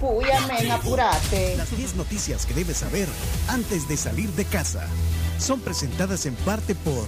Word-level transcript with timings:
Púyame, 0.00 0.70
apurate. 0.70 1.56
Las 1.56 1.74
10 1.74 1.96
noticias 1.96 2.44
que 2.46 2.54
debes 2.54 2.78
saber 2.78 3.08
antes 3.48 3.88
de 3.88 3.96
salir 3.96 4.28
de 4.30 4.44
casa 4.44 4.86
son 5.38 5.60
presentadas 5.60 6.26
en 6.26 6.34
parte 6.34 6.74
por 6.74 7.06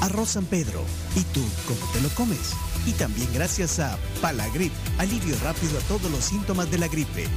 Arroz 0.00 0.30
San 0.30 0.44
Pedro. 0.46 0.84
¿Y 1.14 1.22
tú 1.32 1.44
cómo 1.66 1.92
te 1.92 2.00
lo 2.00 2.08
comes? 2.10 2.52
Y 2.86 2.92
también 2.92 3.28
gracias 3.32 3.78
a 3.78 3.96
Palagrip, 4.20 4.72
alivio 4.98 5.36
rápido 5.44 5.78
a 5.78 5.82
todos 5.82 6.10
los 6.10 6.24
síntomas 6.24 6.70
de 6.70 6.78
la 6.78 6.88
gripe. 6.88 7.28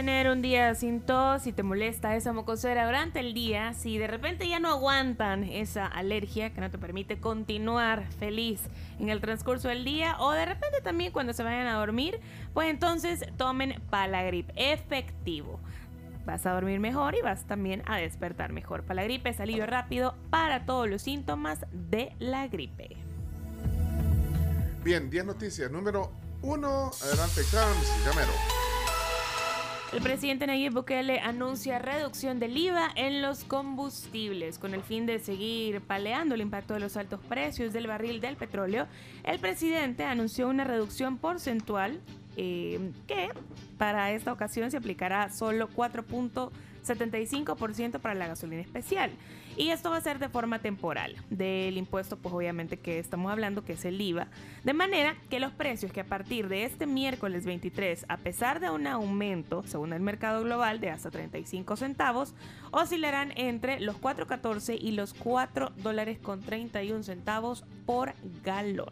Tener 0.00 0.30
un 0.30 0.40
día 0.40 0.74
sin 0.74 1.02
tos, 1.02 1.42
si 1.42 1.52
te 1.52 1.62
molesta 1.62 2.16
esa 2.16 2.32
mocosera 2.32 2.86
durante 2.86 3.20
el 3.20 3.34
día, 3.34 3.74
si 3.74 3.98
de 3.98 4.06
repente 4.06 4.48
ya 4.48 4.58
no 4.58 4.70
aguantan 4.70 5.44
esa 5.44 5.84
alergia 5.86 6.54
que 6.54 6.62
no 6.62 6.70
te 6.70 6.78
permite 6.78 7.18
continuar 7.18 8.10
feliz 8.18 8.62
en 8.98 9.10
el 9.10 9.20
transcurso 9.20 9.68
del 9.68 9.84
día 9.84 10.16
o 10.18 10.30
de 10.30 10.46
repente 10.46 10.80
también 10.80 11.12
cuando 11.12 11.34
se 11.34 11.42
vayan 11.42 11.66
a 11.66 11.74
dormir, 11.74 12.18
pues 12.54 12.70
entonces 12.70 13.26
tomen 13.36 13.78
Palagrip 13.90 14.48
efectivo. 14.56 15.60
Vas 16.24 16.46
a 16.46 16.52
dormir 16.52 16.80
mejor 16.80 17.14
y 17.14 17.20
vas 17.20 17.44
también 17.44 17.82
a 17.84 17.98
despertar 17.98 18.54
mejor. 18.54 18.84
Palagrip 18.84 19.26
es 19.26 19.38
alivio 19.38 19.66
rápido 19.66 20.14
para 20.30 20.64
todos 20.64 20.88
los 20.88 21.02
síntomas 21.02 21.66
de 21.72 22.14
la 22.18 22.48
gripe. 22.48 22.96
Bien, 24.82 25.10
10 25.10 25.26
noticias. 25.26 25.70
Número 25.70 26.10
1, 26.40 26.90
adelante, 27.02 27.42
Carms, 27.52 27.92
Gamero. 28.06 28.69
El 29.92 30.02
presidente 30.02 30.46
Nayib 30.46 30.72
Bukele 30.72 31.18
anuncia 31.18 31.80
reducción 31.80 32.38
del 32.38 32.56
IVA 32.56 32.92
en 32.94 33.22
los 33.22 33.42
combustibles 33.42 34.60
con 34.60 34.72
el 34.72 34.84
fin 34.84 35.04
de 35.04 35.18
seguir 35.18 35.80
paleando 35.80 36.36
el 36.36 36.42
impacto 36.42 36.74
de 36.74 36.80
los 36.80 36.96
altos 36.96 37.18
precios 37.28 37.72
del 37.72 37.88
barril 37.88 38.20
del 38.20 38.36
petróleo. 38.36 38.86
El 39.24 39.40
presidente 39.40 40.04
anunció 40.04 40.48
una 40.48 40.62
reducción 40.62 41.18
porcentual 41.18 41.98
eh, 42.36 42.92
que 43.08 43.30
para 43.78 44.12
esta 44.12 44.32
ocasión 44.32 44.70
se 44.70 44.76
aplicará 44.76 45.28
solo 45.28 45.68
4.75% 45.68 47.98
para 47.98 48.14
la 48.14 48.28
gasolina 48.28 48.62
especial. 48.62 49.10
Y 49.56 49.70
esto 49.70 49.90
va 49.90 49.96
a 49.96 50.00
ser 50.00 50.18
de 50.18 50.28
forma 50.28 50.60
temporal 50.60 51.16
del 51.28 51.76
impuesto, 51.76 52.16
pues 52.16 52.34
obviamente 52.34 52.78
que 52.78 52.98
estamos 52.98 53.30
hablando, 53.30 53.64
que 53.64 53.74
es 53.74 53.84
el 53.84 54.00
IVA. 54.00 54.28
De 54.64 54.72
manera 54.72 55.16
que 55.28 55.40
los 55.40 55.52
precios 55.52 55.92
que 55.92 56.00
a 56.00 56.04
partir 56.04 56.48
de 56.48 56.64
este 56.64 56.86
miércoles 56.86 57.44
23, 57.44 58.06
a 58.08 58.16
pesar 58.16 58.60
de 58.60 58.70
un 58.70 58.86
aumento, 58.86 59.62
según 59.66 59.92
el 59.92 60.00
mercado 60.00 60.42
global, 60.42 60.80
de 60.80 60.90
hasta 60.90 61.10
35 61.10 61.76
centavos, 61.76 62.34
oscilarán 62.70 63.32
entre 63.36 63.80
los 63.80 64.00
4.14 64.00 64.78
y 64.80 64.92
los 64.92 65.14
4 65.14 65.72
dólares 65.76 66.18
con 66.18 66.40
31 66.40 67.02
centavos 67.02 67.64
por 67.86 68.14
galón. 68.42 68.90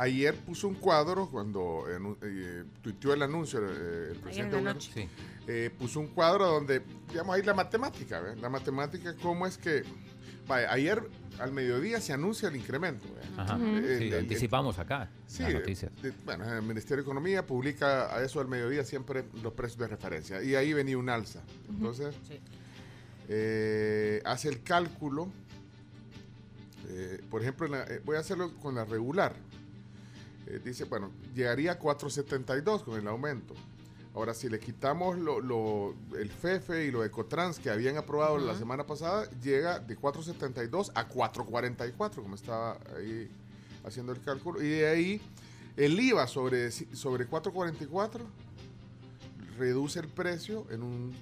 Ayer 0.00 0.34
puso 0.34 0.66
un 0.66 0.76
cuadro 0.76 1.28
cuando 1.28 1.84
eh, 2.22 2.64
tuiteó 2.80 3.12
el 3.12 3.20
anuncio 3.20 3.60
eh, 3.62 4.12
el 4.12 4.16
presidente 4.18 4.56
Bukele, 4.56 4.72
noche. 4.72 5.08
eh, 5.46 5.70
puso 5.78 6.00
un 6.00 6.06
cuadro 6.06 6.46
donde, 6.46 6.80
digamos, 7.10 7.36
ahí 7.36 7.42
la 7.42 7.52
matemática, 7.52 8.18
¿ve? 8.18 8.34
la 8.36 8.48
matemática, 8.48 9.14
cómo 9.20 9.46
es 9.46 9.58
que, 9.58 9.82
vaya, 10.48 10.72
ayer 10.72 11.02
al 11.38 11.52
mediodía 11.52 12.00
se 12.00 12.14
anuncia 12.14 12.48
el 12.48 12.56
incremento. 12.56 13.06
Ajá. 13.36 13.56
El- 13.56 13.98
Sí, 13.98 14.14
anticipamos 14.14 14.78
acá 14.78 15.10
Sí, 15.26 15.42
las 15.42 15.52
noticias. 15.52 15.92
bueno, 16.24 16.50
el 16.50 16.62
Ministerio 16.62 16.96
de 16.96 17.02
Economía 17.02 17.44
publica 17.46 18.16
a 18.16 18.24
eso 18.24 18.40
al 18.40 18.48
mediodía 18.48 18.84
siempre 18.84 19.26
los 19.42 19.52
precios 19.52 19.80
de 19.80 19.86
referencia 19.88 20.42
y 20.42 20.54
ahí 20.54 20.72
venía 20.72 20.96
un 20.96 21.10
alza. 21.10 21.42
Entonces, 21.68 22.14
Sí. 22.26 22.40
eh, 23.28 24.22
hace 24.24 24.48
el 24.48 24.62
cálculo, 24.62 25.28
eh, 26.88 27.20
por 27.30 27.42
ejemplo, 27.42 27.68
la- 27.68 27.84
eh, 27.84 28.00
voy 28.02 28.16
a 28.16 28.20
hacerlo 28.20 28.54
con 28.62 28.74
la 28.76 28.86
regular. 28.86 29.34
Eh, 30.46 30.60
dice, 30.64 30.84
bueno, 30.84 31.10
llegaría 31.34 31.72
a 31.72 31.78
4.72 31.78 32.82
con 32.84 32.98
el 32.98 33.06
aumento. 33.08 33.54
Ahora, 34.14 34.34
si 34.34 34.48
le 34.48 34.58
quitamos 34.58 35.16
lo, 35.18 35.40
lo- 35.40 35.94
el 36.18 36.30
FEFE 36.30 36.86
y 36.86 36.90
lo 36.90 37.04
Ecotrans 37.04 37.60
que 37.60 37.70
habían 37.70 37.96
aprobado 37.96 38.38
la 38.38 38.56
semana 38.58 38.84
pasada, 38.84 39.28
llega 39.40 39.78
de 39.78 39.96
4.72 39.96 40.90
a 40.94 41.08
4.44, 41.08 42.14
como 42.22 42.34
estaba 42.34 42.76
ahí 42.96 43.30
haciendo 43.84 44.10
el 44.12 44.20
cálculo. 44.20 44.60
Y 44.62 44.68
de 44.68 44.88
ahí, 44.88 45.20
el 45.76 45.98
IVA 46.00 46.26
sobre, 46.26 46.72
sobre 46.72 47.28
4.44 47.28 48.20
reduce 49.58 50.00
el 50.00 50.08
precio 50.08 50.66
en 50.70 50.82
un 50.82 51.12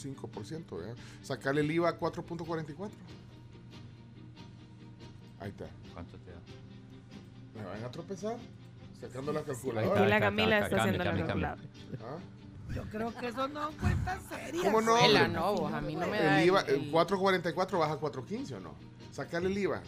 5%. 0.00 0.76
¿verdad? 0.78 0.94
Sacarle 1.24 1.62
el 1.62 1.70
IVA 1.72 1.88
a 1.88 1.98
4.44. 1.98 2.90
Ahí 5.40 5.50
está. 5.50 5.68
¿Cuánto 5.92 6.16
te 6.18 6.30
da? 6.30 6.38
¿Me 7.58 7.64
van 7.64 7.84
a 7.84 7.90
tropezar? 7.90 8.36
Sacando 9.00 9.32
la 9.32 9.42
calculadora. 9.42 10.04
Y 10.06 10.08
la 10.08 10.20
Camila 10.20 10.58
está, 10.58 10.76
haciendo 10.82 11.04
la 11.04 11.10
calculadora. 11.16 11.56
¿Ah? 12.02 12.18
Yo 12.74 12.82
creo 12.90 13.14
que 13.14 13.28
eso 13.28 13.48
no 13.48 13.70
cuenta 13.80 14.20
serio. 14.28 14.62
¿Cómo 14.64 14.80
no? 14.82 14.94
Hombre? 14.94 15.28
no, 15.28 15.54
vos, 15.54 15.72
a 15.72 15.80
mí 15.80 15.94
no 15.96 16.06
me 16.06 16.18
da 16.20 16.40
El 16.42 16.48
IVA, 16.48 16.60
el- 16.62 16.74
el 16.74 16.92
4.44 16.92 17.78
baja 17.78 17.92
a 17.94 18.00
4.15 18.00 18.56
o 18.56 18.60
no. 18.60 18.74
Sacarle 19.12 19.48
el 19.50 19.58
IVA 19.58 19.80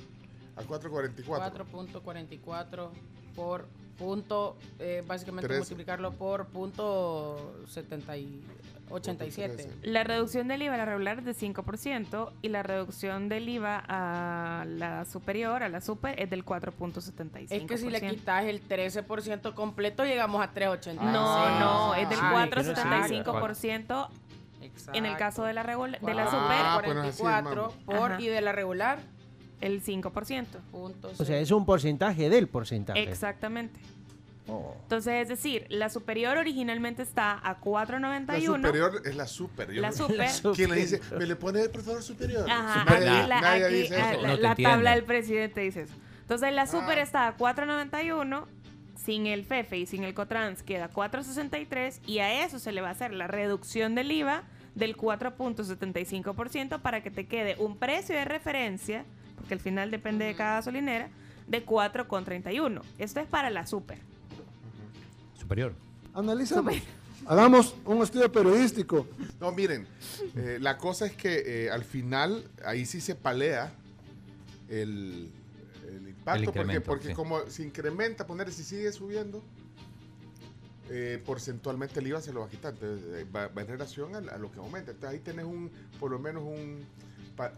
a 0.57 0.63
4.44. 0.63 1.25
4.44 1.25 2.91
por 3.35 3.69
punto, 4.05 4.57
eh, 4.79 5.05
básicamente 5.07 5.47
multiplicarlo 5.59 6.13
por 6.13 6.47
punto 6.47 7.55
70 7.69 8.17
y 8.17 8.41
87. 8.89 9.71
La 9.83 10.03
reducción 10.03 10.49
del 10.49 10.63
IVA 10.63 10.75
a 10.75 10.79
la 10.79 10.85
regular 10.87 11.19
es 11.21 11.25
de 11.27 11.35
5% 11.35 12.33
y 12.43 12.49
la 12.49 12.63
reducción 12.65 13.29
del 13.29 13.49
IVA 13.49 13.85
a 13.87 14.65
la 14.67 15.05
superior, 15.05 15.63
a 15.63 15.69
la 15.69 15.81
super, 15.81 16.19
es 16.21 16.29
del 16.31 16.45
4.75%. 16.45 17.47
Es 17.51 17.63
que 17.65 17.79
si 17.79 17.91
le 17.91 18.01
quitas 18.01 18.45
el 18.47 18.67
13% 18.67 19.55
completo, 19.55 20.05
llegamos 20.05 20.43
a 20.43 20.53
3.86. 20.53 20.95
No, 21.13 21.61
no, 21.61 21.95
es 21.95 22.09
del 22.09 22.19
Ah, 22.21 22.49
4.75% 22.51 24.09
en 24.95 25.07
el 25.07 25.17
caso 25.17 25.45
de 25.45 25.53
la, 25.55 25.63
regula- 25.63 25.99
de 26.01 26.15
la 26.15 26.25
Ah, 26.25 26.31
super, 26.81 26.95
pues 26.95 27.09
así, 27.09 27.23
44 27.23 27.63
mamá. 27.63 27.75
por 27.87 28.13
Ajá. 28.13 28.21
y 28.21 28.27
de 28.29 28.41
la 28.41 28.53
regular, 28.53 28.99
el 29.61 29.83
5%. 29.83 30.47
punto 30.71 31.13
O 31.19 31.25
sea, 31.25 31.39
es 31.39 31.51
un 31.51 31.65
porcentaje 31.67 32.29
del 32.31 32.49
porcentaje. 32.49 33.03
Exactamente. 33.03 33.79
Oh. 34.49 34.75
Entonces, 34.83 35.13
es 35.23 35.29
decir, 35.29 35.67
la 35.69 35.91
superior 35.91 36.37
originalmente 36.39 37.03
está 37.03 37.33
a 37.35 37.53
La 37.53 37.61
4.91. 37.61 38.57
superior 38.57 39.03
es 39.05 39.15
la 39.17 39.27
super. 39.29 39.71
Yo 39.71 39.81
La 39.83 39.93
super. 39.93 40.29
¿Quién 40.57 40.71
le 40.71 40.77
dice? 40.77 41.01
¿Me 41.17 41.27
le 41.27 41.37
pone 41.37 41.69
por 41.69 41.83
favor 41.83 42.03
superior? 42.03 42.51
Ajá, 42.51 42.85
Nadie- 42.85 43.09
aquí, 43.09 43.29
la, 43.29 43.41
nadie 43.41 43.65
aquí, 43.67 43.75
dice 43.75 43.97
ah, 43.97 44.13
eso. 44.13 44.23
la- 44.23 44.29
No 44.29 44.37
la 44.39 44.55
tabla 44.57 44.91
del 44.97 45.05
presidente 45.05 45.61
dice 45.61 45.83
eso. 45.83 45.95
Entonces 46.23 46.53
la 46.53 46.67
super 46.67 46.99
Ah. 46.99 47.03
está 47.03 47.29
a 47.29 47.37
4.91, 47.37 48.47
sin 48.97 49.27
el 49.27 49.45
FEFE 49.45 49.79
y 49.79 49.87
sin 49.87 50.03
el 50.05 50.15
COTRANS 50.15 50.63
queda 50.63 50.89
4.63 50.91 52.01
y 52.07 52.19
a 52.19 52.45
eso 52.45 52.59
se 52.59 52.73
le 52.73 52.81
va 52.81 52.89
a 52.89 52.93
hacer 52.93 53.13
la 53.13 53.27
reducción 53.29 53.95
del 53.95 54.11
IVA 54.11 54.43
del 54.75 54.97
4.75% 54.97 56.81
para 56.81 57.03
que 57.03 57.11
te 57.11 57.27
quede 57.27 57.57
un 57.59 57.77
precio 57.77 58.15
de 58.15 58.25
referencia, 58.25 59.05
porque 59.41 59.55
al 59.55 59.61
final 59.61 59.91
depende 59.91 60.27
de 60.27 60.35
cada 60.37 60.57
gasolinera, 60.57 61.09
de 61.49 61.65
4.31. 61.67 62.83
Esto 62.99 63.21
es 63.21 63.27
para 63.27 63.49
la 63.51 63.67
super. 63.67 63.99
Superior. 65.39 65.75
Analicemos. 66.15 66.75
Hagamos 67.27 67.75
un 67.85 68.03
estudio 68.03 68.31
periodístico. 68.31 69.07
No, 69.41 69.51
miren, 69.53 69.87
eh, 70.37 70.59
la 70.61 70.77
cosa 70.79 71.07
es 71.07 71.13
que 71.13 71.65
eh, 71.67 71.71
al 71.71 71.85
final 71.85 72.45
ahí 72.65 72.85
sí 72.87 73.01
se 73.01 73.15
palea 73.15 73.73
el, 74.69 75.31
el 75.89 76.09
impacto, 76.09 76.51
El 76.51 76.53
porque, 76.53 76.81
porque 76.81 77.09
sí. 77.09 77.15
como 77.15 77.41
se 77.49 77.63
incrementa, 77.63 78.27
poner 78.27 78.53
si 78.53 78.63
sigue 78.63 78.91
subiendo, 78.93 79.43
eh, 80.89 81.23
porcentualmente 81.25 82.01
el 82.01 82.07
IVA 82.09 82.21
se 82.21 82.33
lo 82.33 82.41
va 82.41 82.47
a 82.47 82.51
quitar, 82.51 82.73
entonces 82.75 83.05
eh, 83.21 83.27
va, 83.35 83.49
va 83.49 83.63
en 83.63 83.69
relación 83.69 84.15
a, 84.15 84.19
a 84.19 84.39
lo 84.39 84.51
que 84.51 84.59
aumenta. 84.59 84.91
Entonces 84.91 85.19
ahí 85.19 85.23
tenés 85.25 85.45
un, 85.45 85.71
por 85.99 86.11
lo 86.11 86.19
menos 86.19 86.43
un, 86.43 86.85
pa- 87.37 87.53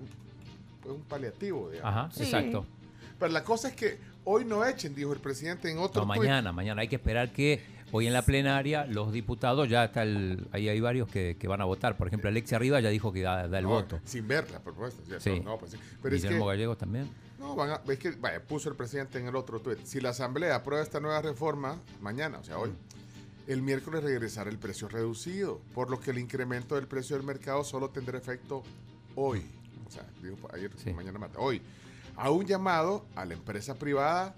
un, 0.85 0.91
un 0.93 1.03
paliativo, 1.03 1.71
digamos. 1.71 1.93
Ajá, 1.97 2.11
Sí. 2.13 2.25
exacto. 2.25 2.67
Pero 3.19 3.33
la 3.33 3.45
cosa 3.45 3.69
es 3.69 3.75
que 3.77 3.99
hoy 4.25 4.45
no 4.45 4.65
echen, 4.65 4.95
dijo 4.95 5.13
el 5.13 5.21
presidente 5.21 5.71
en 5.71 5.79
otro 5.79 6.05
No, 6.05 6.09
tuit. 6.15 6.21
mañana, 6.23 6.53
mañana. 6.53 6.83
Hay 6.83 6.89
que 6.89 6.97
esperar 6.97 7.31
que 7.33 7.63
hoy 7.93 8.07
en 8.09 8.13
la 8.13 8.23
plenaria 8.23 8.85
los 8.87 9.13
diputados, 9.13 9.69
ya 9.69 9.85
está 9.85 10.03
el, 10.03 10.47
ahí 10.51 10.69
hay 10.69 10.81
varios 10.81 11.09
que, 11.09 11.37
que 11.39 11.47
van 11.47 11.61
a 11.61 11.65
votar. 11.65 11.97
Por 11.97 12.09
ejemplo, 12.09 12.29
Alexia 12.29 12.57
Arriba 12.57 12.81
ya 12.81 12.89
dijo 12.89 13.13
que 13.13 13.23
da, 13.23 13.47
da 13.49 13.59
el 13.59 13.65
No, 13.65 13.71
voto. 13.71 14.01
Sin 14.05 14.27
ver 14.27 14.51
la 14.51 14.59
propuesta. 14.61 15.03
Sí. 15.21 15.41
No, 15.41 15.57
pues. 15.59 15.77
Pero 16.03 16.17
es 16.17 16.23
Guillermo 16.23 16.47
que, 16.47 16.51
Gallegos 16.53 16.79
también. 16.79 17.09
No, 17.39 17.55
van 17.55 17.71
a- 17.71 17.81
es 17.93 17.99
que, 17.99 18.11
vaya, 18.13 18.41
puso 18.43 18.69
el 18.69 18.77
presidente 18.77 19.19
en 19.19 19.27
el 19.29 19.37
otro 19.37 19.61
tuit. 19.61 19.79
Si 19.85 20.01
la 20.01 20.11
Asamblea 20.11 20.55
aprueba 20.57 20.83
esta 20.83 20.99
nueva 21.01 21.21
reforma 21.23 21.77
mañana, 22.01 22.39
o 22.39 22.45
sea, 22.45 22.59
hoy, 22.59 22.71
el 23.49 23.63
miércoles 23.63 24.03
regresará 24.03 24.49
el 24.51 24.59
precio 24.59 24.89
reducido, 24.89 25.61
por 25.75 25.91
lo 25.91 25.99
que 26.01 26.11
el 26.13 26.19
incremento 26.19 26.75
del 26.77 26.87
precio 26.87 27.17
del 27.17 27.27
mercado 27.27 27.63
solo 27.65 27.91
tendrá 27.91 28.17
efecto 28.19 28.63
hoy. 29.17 29.43
Sea, 29.93 30.07
digo, 30.23 30.37
ayer, 30.53 30.71
Sí. 30.77 30.93
mañana, 30.93 31.19
mata, 31.19 31.39
hoy. 31.39 31.61
A 32.17 32.31
un 32.31 32.47
llamado 32.47 33.05
a 33.15 33.25
la 33.25 33.35
empresa 33.35 33.75
privada 33.75 34.35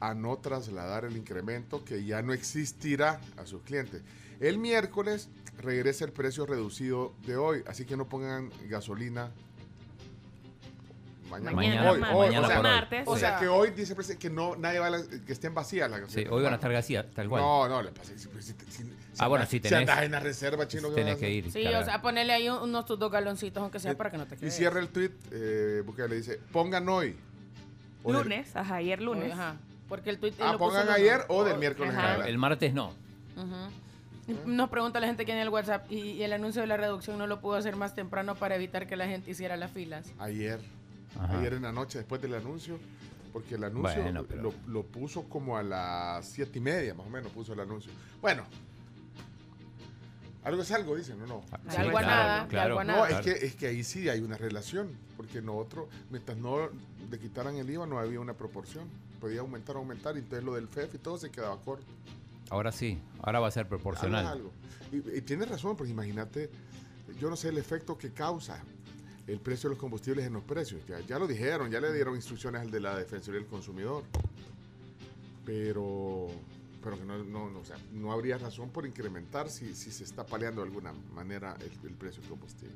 a 0.00 0.14
no 0.14 0.38
trasladar 0.38 1.04
el 1.04 1.16
incremento 1.16 1.84
que 1.84 2.04
ya 2.04 2.22
no 2.22 2.32
existirá 2.32 3.20
a 3.36 3.46
sus 3.46 3.62
clientes. 3.62 4.02
El 4.40 4.58
miércoles 4.58 5.28
regresa 5.58 6.04
el 6.04 6.12
precio 6.12 6.44
reducido 6.46 7.14
de 7.26 7.36
hoy, 7.36 7.62
así 7.66 7.84
que 7.84 7.96
no 7.96 8.06
pongan 8.08 8.50
gasolina 8.68 9.30
Mañana, 11.30 11.52
Mañana, 11.52 11.90
hoy, 11.92 11.98
ma- 12.00 12.14
hoy, 12.14 12.26
mañana 12.28 12.46
o 12.46 12.50
sea, 12.50 12.62
martes. 12.62 13.02
O 13.06 13.16
que 13.40 13.48
hoy 13.48 13.70
dice 13.70 13.92
el 13.92 13.96
presidente 13.96 14.28
que 14.28 14.34
no, 14.34 14.56
nadie 14.56 14.78
va 14.78 14.86
a 14.86 14.90
la- 14.90 15.02
que 15.26 15.32
estén 15.32 15.54
vacías 15.54 15.90
las 15.90 16.10
Sí, 16.10 16.24
hoy 16.30 16.42
van 16.42 16.52
a 16.52 16.56
estar 16.56 16.72
vacías, 16.72 17.06
tal 17.14 17.28
cual. 17.28 17.42
No, 17.42 17.68
no, 17.68 17.82
le 17.82 17.90
pasa. 17.92 18.12
Si, 18.16 18.18
si- 18.18 18.28
si- 18.40 18.52
si- 18.70 18.92
Ah, 19.18 19.28
bueno, 19.28 19.44
si 19.46 19.52
Si 19.52 19.60
tenés- 19.60 19.80
andas 19.80 20.02
en 20.02 20.12
la 20.12 20.20
reserva, 20.20 20.68
chino, 20.68 20.88
¿qué 20.90 20.94
Tenés 20.96 21.16
que 21.16 21.30
ir. 21.30 21.50
Sí, 21.50 21.66
o 21.66 21.84
sea, 21.84 22.02
ponerle 22.02 22.32
ahí 22.34 22.48
un- 22.48 22.58
unos 22.62 22.84
tus 22.86 22.98
dos 22.98 23.10
galoncitos, 23.10 23.60
aunque 23.62 23.78
sea 23.80 23.96
para 23.96 24.10
que 24.10 24.18
no 24.18 24.26
te 24.26 24.34
Y 24.34 24.38
quede. 24.38 24.50
cierra 24.50 24.78
el 24.80 24.88
tweet, 24.88 25.10
eh, 25.32 25.82
porque 25.86 26.06
le 26.08 26.16
dice, 26.16 26.38
pongan 26.52 26.88
hoy. 26.88 27.16
Lunes, 28.04 28.54
ajá, 28.54 28.76
ayer 28.76 29.00
lunes. 29.02 29.32
Ajá, 29.32 29.56
porque 29.88 30.10
el 30.10 30.18
tweet 30.18 30.34
Ah, 30.40 30.52
lo 30.52 30.58
pongan 30.58 30.88
ayer 30.90 31.22
o 31.28 31.44
del 31.44 31.58
miércoles. 31.58 31.94
Ajá. 31.94 32.26
El 32.28 32.38
martes 32.38 32.72
no. 32.74 32.92
Nos 34.44 34.70
pregunta 34.70 34.98
la 34.98 35.06
gente 35.06 35.24
que 35.24 35.30
en 35.32 35.38
el 35.38 35.48
WhatsApp 35.50 35.86
y, 35.90 35.98
y 35.98 36.22
el 36.24 36.32
anuncio 36.32 36.60
de 36.60 36.66
la 36.66 36.76
reducción 36.76 37.16
no 37.16 37.28
lo 37.28 37.40
pudo 37.40 37.54
hacer 37.54 37.76
más 37.76 37.94
temprano 37.94 38.34
para 38.34 38.56
evitar 38.56 38.88
que 38.88 38.96
la 38.96 39.06
gente 39.06 39.30
hiciera 39.30 39.56
las 39.56 39.70
filas. 39.70 40.06
Ayer. 40.18 40.58
Ajá. 41.18 41.38
Ayer 41.38 41.54
en 41.54 41.62
la 41.62 41.72
noche, 41.72 41.98
después 41.98 42.20
del 42.20 42.34
anuncio. 42.34 42.78
Porque 43.32 43.56
el 43.56 43.64
anuncio 43.64 44.02
Bueno, 44.02 44.24
pero- 44.26 44.42
lo, 44.42 44.54
lo 44.66 44.82
puso 44.82 45.24
como 45.28 45.58
a 45.58 45.62
las 45.62 46.26
siete 46.26 46.58
y 46.58 46.62
media, 46.62 46.94
más 46.94 47.06
o 47.06 47.10
menos, 47.10 47.30
puso 47.32 47.52
el 47.52 47.60
anuncio. 47.60 47.92
Bueno. 48.22 48.44
Algo 50.44 50.62
es 50.62 50.70
algo, 50.70 50.94
dicen, 50.96 51.18
¿no? 51.18 51.26
no. 51.26 51.40
De 51.64 51.70
Sí, 51.72 51.76
algo 51.78 51.98
a 51.98 52.02
claro, 52.02 52.06
nada, 52.06 52.48
claro. 52.48 52.78
algo 52.78 52.80
a 52.80 52.84
No, 52.84 52.92
nada. 53.08 53.20
es 53.20 53.24
que, 53.24 53.46
es 53.46 53.54
que 53.56 53.66
ahí 53.66 53.82
sí 53.82 54.08
hay 54.08 54.20
una 54.20 54.36
relación, 54.38 54.90
porque 55.16 55.42
nosotros, 55.42 55.88
mientras 56.10 56.38
no 56.38 56.70
le 57.10 57.18
quitaran 57.18 57.56
el 57.56 57.68
IVA, 57.68 57.84
no 57.86 57.98
había 57.98 58.20
una 58.20 58.34
proporción. 58.34 58.84
Podía 59.20 59.40
aumentar, 59.40 59.76
aumentar, 59.76 60.14
y 60.14 60.20
entonces 60.20 60.44
lo 60.44 60.54
del 60.54 60.68
FEF 60.68 60.94
y 60.94 60.98
todo 60.98 61.18
se 61.18 61.30
quedaba 61.30 61.60
corto. 61.60 61.84
Ahora 62.48 62.70
sí, 62.70 62.98
ahora 63.22 63.40
va 63.40 63.48
a 63.48 63.50
ser 63.50 63.66
proporcional. 63.66 64.24
algo. 64.26 64.52
Y, 64.92 65.18
y 65.18 65.20
tienes 65.22 65.48
razón, 65.48 65.76
porque 65.76 65.90
imagínate, 65.90 66.48
yo 67.18 67.28
no 67.28 67.34
sé 67.34 67.48
el 67.48 67.58
efecto 67.58 67.98
que 67.98 68.12
causa 68.12 68.62
el 69.26 69.40
precio 69.40 69.68
de 69.68 69.74
los 69.74 69.80
combustibles 69.80 70.26
en 70.26 70.32
los 70.32 70.44
precios. 70.44 70.82
Ya, 70.86 71.00
ya 71.00 71.18
lo 71.18 71.26
dijeron, 71.26 71.70
ya 71.70 71.80
le 71.80 71.92
dieron 71.92 72.14
instrucciones 72.14 72.60
al 72.60 72.70
de 72.70 72.80
la 72.80 72.96
Defensoría 72.96 73.40
del 73.40 73.48
Consumidor. 73.48 74.04
Pero, 75.44 76.28
pero 76.82 76.98
que 76.98 77.04
no, 77.04 77.18
no, 77.18 77.50
no, 77.50 77.60
o 77.60 77.64
sea, 77.64 77.76
no 77.92 78.12
habría 78.12 78.38
razón 78.38 78.70
por 78.70 78.86
incrementar 78.86 79.48
si, 79.48 79.74
si 79.74 79.90
se 79.90 80.04
está 80.04 80.24
paliando 80.26 80.62
de 80.62 80.68
alguna 80.68 80.92
manera 81.14 81.56
el, 81.60 81.88
el 81.88 81.94
precio 81.94 82.20
del 82.20 82.30
combustible. 82.30 82.74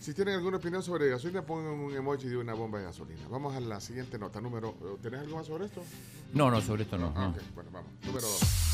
Si 0.00 0.14
tienen 0.14 0.34
alguna 0.36 0.56
opinión 0.56 0.82
sobre 0.82 1.10
gasolina, 1.10 1.42
pongan 1.42 1.72
un 1.72 1.94
emoji 1.94 2.28
de 2.28 2.36
una 2.38 2.54
bomba 2.54 2.78
de 2.78 2.86
gasolina. 2.86 3.20
Vamos 3.28 3.54
a 3.54 3.60
la 3.60 3.80
siguiente 3.80 4.18
nota. 4.18 4.40
Número, 4.40 4.74
¿Tenés 5.02 5.20
algo 5.20 5.36
más 5.36 5.46
sobre 5.46 5.66
esto? 5.66 5.82
No, 6.32 6.50
no, 6.50 6.60
sobre 6.62 6.84
esto 6.84 6.96
no. 6.96 7.12
Ah, 7.14 7.24
no. 7.24 7.30
ok, 7.30 7.36
bueno, 7.54 7.70
vamos. 7.70 7.90
Número 8.06 8.26
dos. 8.26 8.69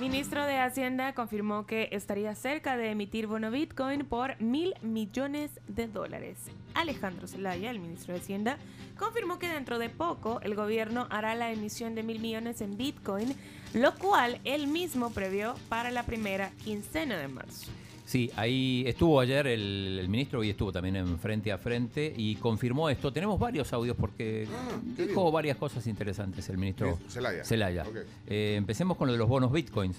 Ministro 0.00 0.46
de 0.46 0.56
Hacienda 0.56 1.12
confirmó 1.12 1.66
que 1.66 1.90
estaría 1.92 2.34
cerca 2.34 2.78
de 2.78 2.90
emitir 2.90 3.26
bono 3.26 3.50
Bitcoin 3.50 4.06
por 4.06 4.40
mil 4.40 4.72
millones 4.80 5.50
de 5.68 5.88
dólares. 5.88 6.38
Alejandro 6.72 7.28
Zelaya, 7.28 7.70
el 7.70 7.80
ministro 7.80 8.14
de 8.14 8.20
Hacienda, 8.20 8.56
confirmó 8.98 9.38
que 9.38 9.50
dentro 9.50 9.78
de 9.78 9.90
poco 9.90 10.40
el 10.40 10.54
gobierno 10.54 11.06
hará 11.10 11.34
la 11.34 11.52
emisión 11.52 11.94
de 11.94 12.02
mil 12.02 12.18
millones 12.18 12.62
en 12.62 12.78
Bitcoin, 12.78 13.36
lo 13.74 13.94
cual 13.94 14.40
él 14.44 14.68
mismo 14.68 15.10
previó 15.10 15.54
para 15.68 15.90
la 15.90 16.04
primera 16.04 16.50
quincena 16.64 17.18
de 17.18 17.28
marzo. 17.28 17.70
Sí, 18.10 18.28
ahí 18.34 18.82
estuvo 18.88 19.20
ayer 19.20 19.46
el, 19.46 19.98
el 20.00 20.08
ministro 20.08 20.42
y 20.42 20.50
estuvo 20.50 20.72
también 20.72 20.96
en 20.96 21.16
frente 21.20 21.52
a 21.52 21.58
frente 21.58 22.12
y 22.16 22.34
confirmó 22.34 22.90
esto. 22.90 23.12
Tenemos 23.12 23.38
varios 23.38 23.72
audios 23.72 23.96
porque 23.96 24.48
Ah, 24.52 24.80
¿qué 24.96 25.06
dijo 25.06 25.30
varias 25.30 25.56
cosas 25.56 25.86
interesantes 25.86 26.48
el 26.48 26.58
ministro. 26.58 26.98
Zelaya. 27.44 27.84
Ok. 27.84 27.96
Eh, 28.26 28.56
empecemos 28.58 28.96
con 28.96 29.06
lo 29.06 29.12
de 29.12 29.18
los 29.20 29.28
bonos 29.28 29.52
bitcoins. 29.52 29.96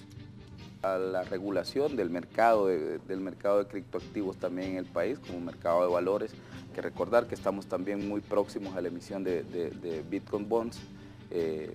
a 0.83 0.97
la 0.97 1.23
regulación 1.23 1.95
del 1.95 2.09
mercado 2.09 2.67
de, 2.67 2.97
del 3.07 3.21
mercado 3.21 3.59
de 3.59 3.67
criptoactivos 3.67 4.35
también 4.35 4.71
en 4.71 4.77
el 4.79 4.85
país 4.85 5.17
como 5.25 5.39
mercado 5.39 5.87
de 5.87 5.93
valores. 5.93 6.33
Hay 6.33 6.75
que 6.75 6.81
recordar 6.81 7.27
que 7.27 7.35
estamos 7.35 7.65
también 7.67 8.09
muy 8.09 8.19
próximos 8.19 8.75
a 8.75 8.81
la 8.81 8.89
emisión 8.89 9.23
de, 9.23 9.43
de- 9.43 9.69
de 9.69 10.03
Bitcoin 10.11 10.49
Bonds 10.49 10.81
eh, 11.29 11.71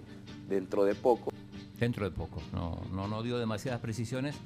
dentro 0.50 0.84
de 0.84 0.94
poco. 0.96 1.32
Dentro 1.80 2.04
de 2.04 2.14
poco, 2.14 2.42
no, 2.52 2.78
no, 2.92 3.08
no 3.08 3.22
dio 3.22 3.38
demasiadas 3.38 3.80
precisiones. 3.80 4.36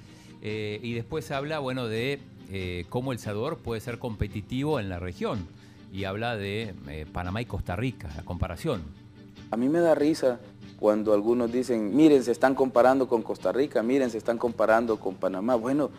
Eh, 0.42 0.80
y 0.82 0.94
después 0.94 1.30
habla, 1.30 1.58
bueno, 1.58 1.86
de 1.86 2.20
eh, 2.50 2.86
cómo 2.88 3.12
El 3.12 3.18
Salvador 3.18 3.58
puede 3.58 3.80
ser 3.80 3.98
competitivo 3.98 4.80
en 4.80 4.88
la 4.88 4.98
región. 4.98 5.46
Y 5.92 6.04
habla 6.04 6.36
de 6.36 6.74
eh, 6.88 7.06
Panamá 7.12 7.42
y 7.42 7.46
Costa 7.46 7.76
Rica, 7.76 8.10
la 8.16 8.22
comparación. 8.22 8.82
A 9.50 9.56
mí 9.56 9.68
me 9.68 9.80
da 9.80 9.94
risa 9.94 10.38
cuando 10.78 11.12
algunos 11.12 11.52
dicen, 11.52 11.94
miren, 11.94 12.22
se 12.22 12.32
están 12.32 12.54
comparando 12.54 13.08
con 13.08 13.22
Costa 13.22 13.52
Rica, 13.52 13.82
miren, 13.82 14.10
se 14.10 14.18
están 14.18 14.38
comparando 14.38 14.98
con 14.98 15.16
Panamá. 15.16 15.56
Bueno, 15.56 15.90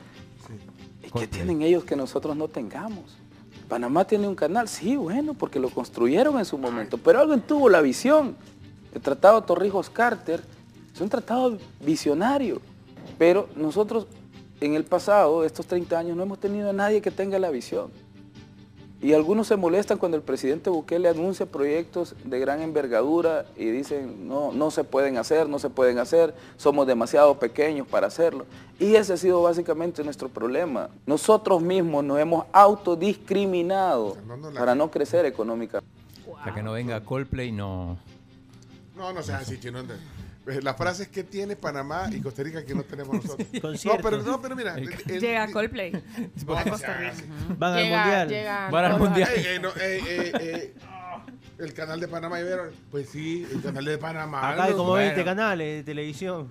¿y 1.06 1.12
¿qué 1.12 1.28
tienen 1.28 1.62
ellos 1.62 1.84
que 1.84 1.96
nosotros 1.96 2.36
no 2.36 2.48
tengamos? 2.48 3.18
Panamá 3.68 4.06
tiene 4.06 4.28
un 4.28 4.36
canal, 4.36 4.68
sí, 4.68 4.96
bueno, 4.96 5.34
porque 5.34 5.60
lo 5.60 5.70
construyeron 5.70 6.38
en 6.40 6.46
su 6.46 6.58
momento, 6.58 6.98
pero 6.98 7.20
alguien 7.20 7.42
tuvo 7.42 7.70
la 7.70 7.82
visión. 7.82 8.36
El 8.94 9.02
Tratado 9.02 9.42
Torrijos-Carter 9.44 10.42
es 10.94 11.00
un 11.00 11.08
tratado 11.08 11.58
visionario, 11.80 12.60
pero 13.18 13.48
nosotros 13.56 14.08
en 14.62 14.76
el 14.76 14.86
pasado, 14.86 15.44
estos 15.44 15.66
30 15.66 15.98
años, 15.98 16.16
no 16.16 16.24
hemos 16.24 16.40
tenido 16.40 16.70
a 16.70 16.74
nadie 16.74 17.02
que 17.02 17.12
tenga 17.12 17.40
la 17.40 17.50
visión. 17.50 17.92
Y 19.02 19.14
algunos 19.14 19.48
se 19.48 19.56
molestan 19.56 19.98
cuando 19.98 20.16
el 20.16 20.22
presidente 20.22 20.70
Bukele 20.70 21.10
anuncia 21.10 21.48
proyectos 21.48 22.16
de 22.24 22.40
gran 22.40 22.62
envergadura 22.62 23.48
y 23.58 23.66
dicen, 23.66 24.28
no, 24.28 24.52
no 24.52 24.70
se 24.70 24.84
pueden 24.84 25.18
hacer, 25.18 25.50
no 25.50 25.58
se 25.58 25.72
pueden 25.72 25.98
hacer, 25.98 26.36
somos 26.56 26.86
demasiado 26.86 27.40
pequeños 27.40 27.88
para 27.88 28.06
hacerlo. 28.06 28.46
Y 28.80 28.94
ese 28.94 29.14
ha 29.14 29.18
sido 29.18 29.42
básicamente 29.42 30.04
nuestro 30.04 30.30
problema. 30.30 30.92
Nosotros 31.08 31.64
mismos 31.64 32.04
nos 32.04 32.20
hemos 32.20 32.46
autodiscriminado 32.54 34.18
para 34.54 34.76
no 34.76 34.92
crecer 34.92 35.26
económicamente. 35.26 35.90
Para 36.36 36.54
que 36.54 36.62
no 36.62 36.74
venga 36.74 37.04
Coldplay, 37.04 37.52
no. 37.52 37.98
No, 38.96 39.12
no 39.12 39.24
seas 39.24 39.42
así, 39.42 39.60
chino. 39.60 39.80
Eh, 40.48 40.60
La 40.62 40.74
frase 40.74 41.04
es 41.04 41.10
que 41.10 41.24
tiene 41.24 41.56
Panamá 41.56 42.10
y 42.12 42.20
Costa 42.20 42.42
Rica 42.44 42.66
que 42.66 42.74
no 42.74 42.84
tenemos 42.84 43.16
nosotros. 43.24 43.86
no, 43.86 43.98
pero, 44.02 44.24
no, 44.24 44.42
pero 44.42 44.56
mira. 44.56 44.76
el- 44.76 44.90
el- 45.08 45.20
Llega 45.22 45.52
Coldplay. 45.52 45.92
No, 46.46 46.58
a 46.58 46.64
Costa 46.64 46.98
Rica. 46.98 47.14
Van 47.58 47.74
al 47.74 47.84
Llega- 47.84 48.02
mundial. 48.04 48.30
llegan 48.30 48.72
Van 48.72 48.86
al 48.86 49.00
mundial. 49.00 49.30
Ey, 49.36 49.46
ey, 49.46 49.60
no, 49.60 49.70
ey, 49.76 50.02
ey, 50.08 50.32
ey. 50.40 50.74
El 51.60 51.74
canal 51.76 52.00
de 52.00 52.08
Panamá, 52.08 52.40
¿y 52.40 52.44
vieron? 52.44 52.70
Pues 52.90 53.10
sí, 53.10 53.48
el 53.52 53.62
canal 53.62 53.86
de 53.86 53.98
Panamá. 54.00 54.50
Acá 54.50 54.64
hay 54.64 54.72
como 54.74 54.90
bueno. 54.90 55.06
20 55.06 55.24
canales 55.24 55.78
de 55.78 55.84
televisión. 55.84 56.50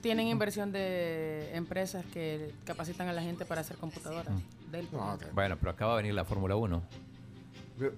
Tienen 0.00 0.26
inversión 0.26 0.72
de 0.72 1.54
empresas 1.54 2.04
que 2.12 2.50
capacitan 2.64 3.06
a 3.06 3.12
la 3.12 3.22
gente 3.22 3.44
para 3.44 3.60
hacer 3.60 3.76
computadoras. 3.76 4.34
Del- 4.72 4.88
No, 4.90 5.16
Bueno, 5.34 5.56
pero 5.60 5.70
acaba 5.70 5.92
de 5.92 6.02
venir 6.02 6.14
la 6.14 6.24
Fórmula 6.24 6.56
1. 6.56 6.82
pero- 7.78 7.92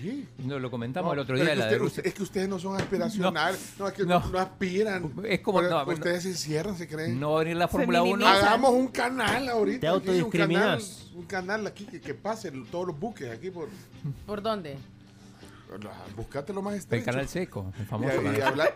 sí. 0.00 0.28
No, 0.38 0.58
lo 0.58 0.70
comentamos 0.70 1.08
No, 1.08 1.12
el 1.14 1.18
otro 1.20 1.36
día. 1.36 1.52
es, 1.52 1.58
la 1.58 1.68
que 1.68 1.76
de 1.76 1.76
usted- 1.76 1.78
Rusia. 1.78 2.00
usted- 2.00 2.06
es 2.08 2.14
que 2.14 2.22
ustedes 2.22 2.48
no 2.48 2.58
son 2.58 2.76
aspiracionales. 2.80 3.74
No, 3.78 3.88
es 3.88 3.94
que 3.94 4.04
No. 4.04 4.20
no, 4.30 4.38
aspiran. 4.38 5.12
Es 5.26 5.40
como- 5.40 5.58
Pero 5.60 5.70
no, 5.84 5.92
ustedes 5.92 6.22
se 6.24 6.28
encierran, 6.30 6.76
se 6.76 6.86
creen. 6.88 7.18
No 7.20 7.32
va 7.32 7.36
a 7.36 7.44
venir 7.44 7.56
la 7.56 7.68
Fórmula 7.68 8.02
1. 8.02 8.16
minimiza. 8.16 8.46
Hagamos 8.48 8.70
un 8.72 8.88
canal 8.88 9.48
ahorita. 9.48 9.80
Te 9.80 10.10
aquí, 10.10 10.20
un 10.22 10.30
canal, 10.30 10.82
un 11.14 11.24
canal 11.26 11.66
aquí 11.66 11.84
que, 11.86 12.00
que 12.00 12.14
pase 12.14 12.50
todos 12.70 12.86
los 12.88 12.98
buques 12.98 13.30
aquí 13.30 13.50
por. 13.50 13.68
¿Por 14.26 14.42
dónde? 14.42 14.76
Buscate 16.16 16.52
lo 16.52 16.62
más 16.62 16.74
El 16.74 16.78
estrecho. 16.80 17.04
canal 17.06 17.28
seco, 17.28 17.72
el 17.76 17.82
Y, 17.82 17.86
famoso 17.86 18.12
y, 18.14 18.24
canal. 18.38 18.42
hablar, 18.44 18.74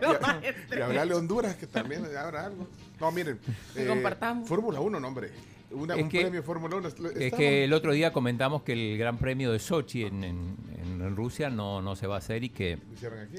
y, 0.71 0.75
y 0.77 0.81
hablarle 0.81 1.13
a 1.13 1.17
Honduras, 1.17 1.55
que 1.55 1.65
también 1.67 2.03
habrá 2.17 2.45
algo. 2.47 2.67
No, 2.99 3.11
miren. 3.11 3.39
Que 3.73 3.87
compartamos. 3.87 4.49
Fórmula 4.49 4.81
1, 4.81 4.99
no, 4.99 5.07
hombre. 5.07 5.31
Una, 5.71 5.95
Es 5.95 6.03
un 6.03 6.09
que- 6.09 6.21
premio 6.21 6.43
Fórmula 6.43 6.75
1. 6.77 6.87
Es 7.19 7.33
que 7.33 7.63
el 7.65 7.73
otro 7.73 7.91
día 7.91 8.11
comentamos 8.11 8.63
que 8.63 8.73
el 8.73 8.97
Gran 8.97 9.17
Premio 9.17 9.51
de 9.51 9.59
Sochi 9.59 10.03
en, 10.03 10.23
en- 10.23 11.15
Rusia 11.15 11.49
no, 11.49 11.81
no 11.81 11.95
se 11.95 12.07
va 12.07 12.15
a 12.15 12.17
hacer 12.19 12.43
y 12.43 12.49
que 12.49 12.77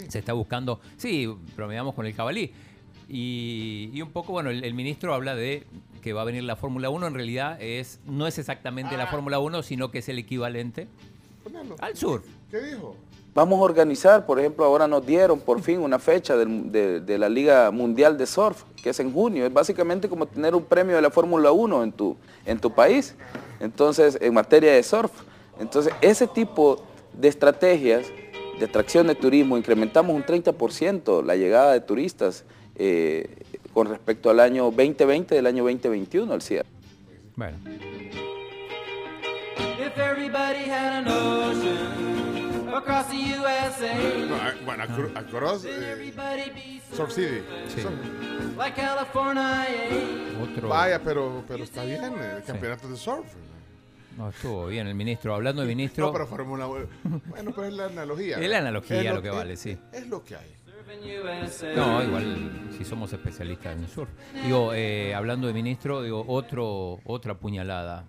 se 0.09 0.19
está 0.19 0.33
buscando, 0.33 0.81
sí, 0.97 1.27
bromeamos 1.57 1.95
con 1.95 2.05
el 2.07 2.15
cabalí. 2.15 2.53
Y, 3.09 3.91
y 3.93 4.03
un 4.03 4.11
poco, 4.11 4.33
bueno, 4.33 4.51
el, 4.51 4.65
el 4.65 4.75
ministro 4.75 5.15
habla 5.15 5.35
de 5.35 5.67
que 6.03 6.13
va 6.13 6.23
a 6.23 6.25
venir 6.25 6.43
la 6.45 6.57
Fórmula 6.57 6.91
1, 6.91 7.07
en 7.09 7.15
realidad 7.15 7.61
es 7.61 8.01
no 8.07 8.27
es 8.27 8.39
exactamente 8.39 8.97
la 8.97 9.05
Ah. 9.05 9.07
Fórmula 9.09 9.39
1, 9.41 9.63
sino 9.63 9.91
que 9.91 9.99
es 9.99 10.09
el 10.09 10.19
equivalente 10.19 10.89
Ponelo. 11.45 11.77
al 11.81 11.97
sur. 11.97 12.23
¿Qué 12.51 12.61
dijo? 12.61 12.97
Vamos 13.41 13.59
a 13.59 13.63
organizar, 13.63 14.27
por 14.27 14.39
ejemplo, 14.39 14.67
ahora 14.67 14.87
nos 14.87 15.07
dieron 15.07 15.41
por 15.41 15.63
fin 15.63 15.81
una 15.81 15.99
fecha 15.99 16.37
de, 16.37 17.01
de 17.01 17.17
la 17.17 17.31
Liga 17.31 17.71
Mundial 17.71 18.19
de 18.19 18.27
Surf, 18.27 18.65
que 18.83 18.91
es 18.91 19.01
en 19.01 19.11
junio. 19.15 19.47
Es 19.47 19.53
básicamente 19.55 20.11
como 20.11 20.27
tener 20.27 20.55
un 20.55 20.63
premio 20.63 20.95
de 20.95 21.01
la 21.01 21.09
Fórmula 21.09 21.51
1 21.51 21.85
en 21.85 21.91
tu, 21.91 22.19
en 22.45 22.59
tu 22.59 22.71
país. 22.71 23.15
Entonces, 23.59 24.19
en 24.21 24.35
materia 24.35 24.75
de 24.75 24.83
surf. 24.83 25.11
Entonces, 25.59 25.91
ese 26.03 26.27
tipo 26.27 26.85
de 27.15 27.29
estrategias 27.29 28.09
de 28.59 28.67
atracción 28.67 29.07
de 29.07 29.15
turismo, 29.15 29.57
incrementamos 29.57 30.15
un 30.15 30.23
30% 30.23 31.25
la 31.25 31.35
llegada 31.35 31.73
de 31.73 31.81
turistas 31.81 32.45
eh, 32.77 33.39
con 33.73 33.89
respecto 33.89 34.29
al 34.29 34.41
año 34.41 34.65
2020 34.65 35.35
del 35.35 35.47
año 35.47 35.65
2021 35.65 36.31
al 36.31 36.43
cierre. 36.43 36.69
Bueno, 37.37 37.57
If 39.79 39.97
everybody 39.97 40.69
had 40.69 40.93
an 40.93 41.09
ocean 41.09 42.10
across 42.77 43.09
the 43.09 43.17
USA, 43.39 43.95
No, 44.29 44.37
a- 44.37 44.55
bueno, 44.65 44.83
acro- 44.85 45.11
across 45.17 45.65
eh, 45.65 45.93
everybody 45.93 46.51
be 46.51 46.81
Surf 46.97 47.13
City. 47.13 47.43
Sí. 47.69 47.83
Like 48.57 48.81
California. 48.81 49.67
otro... 50.43 50.69
Vaya, 50.69 51.01
pero, 51.03 51.45
pero 51.47 51.65
está 51.65 51.85
bien. 51.85 52.03
El 52.37 52.43
campeonato 52.45 52.89
de 52.89 52.97
surf. 52.97 53.27
No, 54.17 54.29
estuvo 54.31 54.67
bien 54.67 54.87
el 54.89 54.95
ministro. 54.95 55.35
Hablando 55.35 55.63
de 55.63 55.69
ministro, 55.75 56.07
No, 56.07 56.13
pero 56.13 56.27
Fórmula 56.27 56.67
1. 56.67 56.87
Bueno, 57.27 57.53
pues 57.53 57.69
es 57.69 57.75
la 57.75 57.87
analogía. 57.87 58.39
es 58.39 58.51
la 58.51 58.59
analogía 58.59 59.01
Es 59.03 59.15
lo 59.15 59.23
que 59.23 59.29
es- 59.29 59.35
vale, 59.35 59.57
sí. 59.57 59.79
Es 59.93 60.07
lo 60.09 60.23
que 60.25 60.37
hay. 60.37 60.57
No, 61.77 62.03
igual 62.03 62.69
si 62.77 62.85
somos 62.85 63.13
especialistas 63.13 63.77
en 63.77 63.85
el 63.85 63.89
sur. 63.89 64.09
Digo, 64.43 64.73
eh, 64.75 65.15
hablando 65.15 65.47
de 65.47 65.53
ministro, 65.53 66.03
digo, 66.03 66.25
otro, 66.27 66.99
otra 67.05 67.35
puñalada 67.35 68.05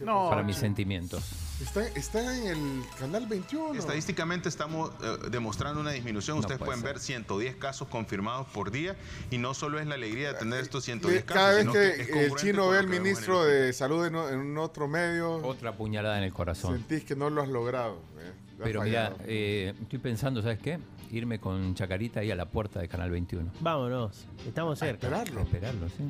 No, 0.00 0.28
para 0.28 0.42
mis 0.42 0.56
sentimientos. 0.56 1.22
Está, 1.62 1.86
está 1.88 2.36
en 2.36 2.48
el 2.48 2.82
canal 2.98 3.26
21. 3.26 3.78
Estadísticamente 3.78 4.48
estamos 4.48 4.90
eh, 5.02 5.28
demostrando 5.30 5.80
una 5.80 5.92
disminución. 5.92 6.36
No 6.36 6.40
Ustedes 6.40 6.58
puede 6.58 6.70
pueden 6.72 6.82
ser. 6.82 6.94
ver 6.94 6.98
110 7.00 7.56
casos 7.56 7.86
confirmados 7.88 8.48
por 8.48 8.72
día 8.72 8.96
y 9.30 9.38
no 9.38 9.54
solo 9.54 9.78
es 9.78 9.86
la 9.86 9.94
alegría 9.94 10.32
de 10.32 10.38
tener 10.40 10.60
estos 10.60 10.82
Le- 10.82 10.94
110 10.94 11.24
casos. 11.24 11.34
Cada 11.34 11.50
vez 11.52 11.60
sino 11.60 11.72
que, 11.72 11.88
es 12.02 12.08
el 12.32 12.34
chino 12.36 12.68
ve 12.68 12.78
al 12.78 12.88
ministro 12.88 13.44
de 13.44 13.72
salud 13.72 14.04
en, 14.04 14.16
un 14.16 14.58
otro 14.58 14.88
medio, 14.88 15.36
Otra 15.46 15.76
puñalada 15.76 16.18
en 16.18 16.24
el 16.24 16.32
corazón. 16.32 16.74
sentís 16.76 17.04
que 17.04 17.14
no 17.14 17.30
lo 17.30 17.40
has 17.42 17.48
logrado. 17.48 18.00
eh, 18.18 18.32
has 18.58 18.64
Pero 18.64 18.82
mira, 18.82 19.14
eh, 19.26 19.74
estoy 19.80 20.00
pensando, 20.00 20.42
¿sabes 20.42 20.58
qué? 20.58 20.80
Irme 21.12 21.38
con 21.38 21.76
Chacarita 21.76 22.18
ahí 22.20 22.32
a 22.32 22.36
la 22.36 22.46
puerta 22.46 22.80
de 22.80 22.88
Canal 22.88 23.10
21. 23.12 23.52
Vámonos, 23.60 24.26
estamos 24.44 24.76
cerca. 24.80 25.06
A 25.06 25.10
esperarlo. 25.22 25.40
esperarlo, 25.42 25.88
sí. 25.88 26.02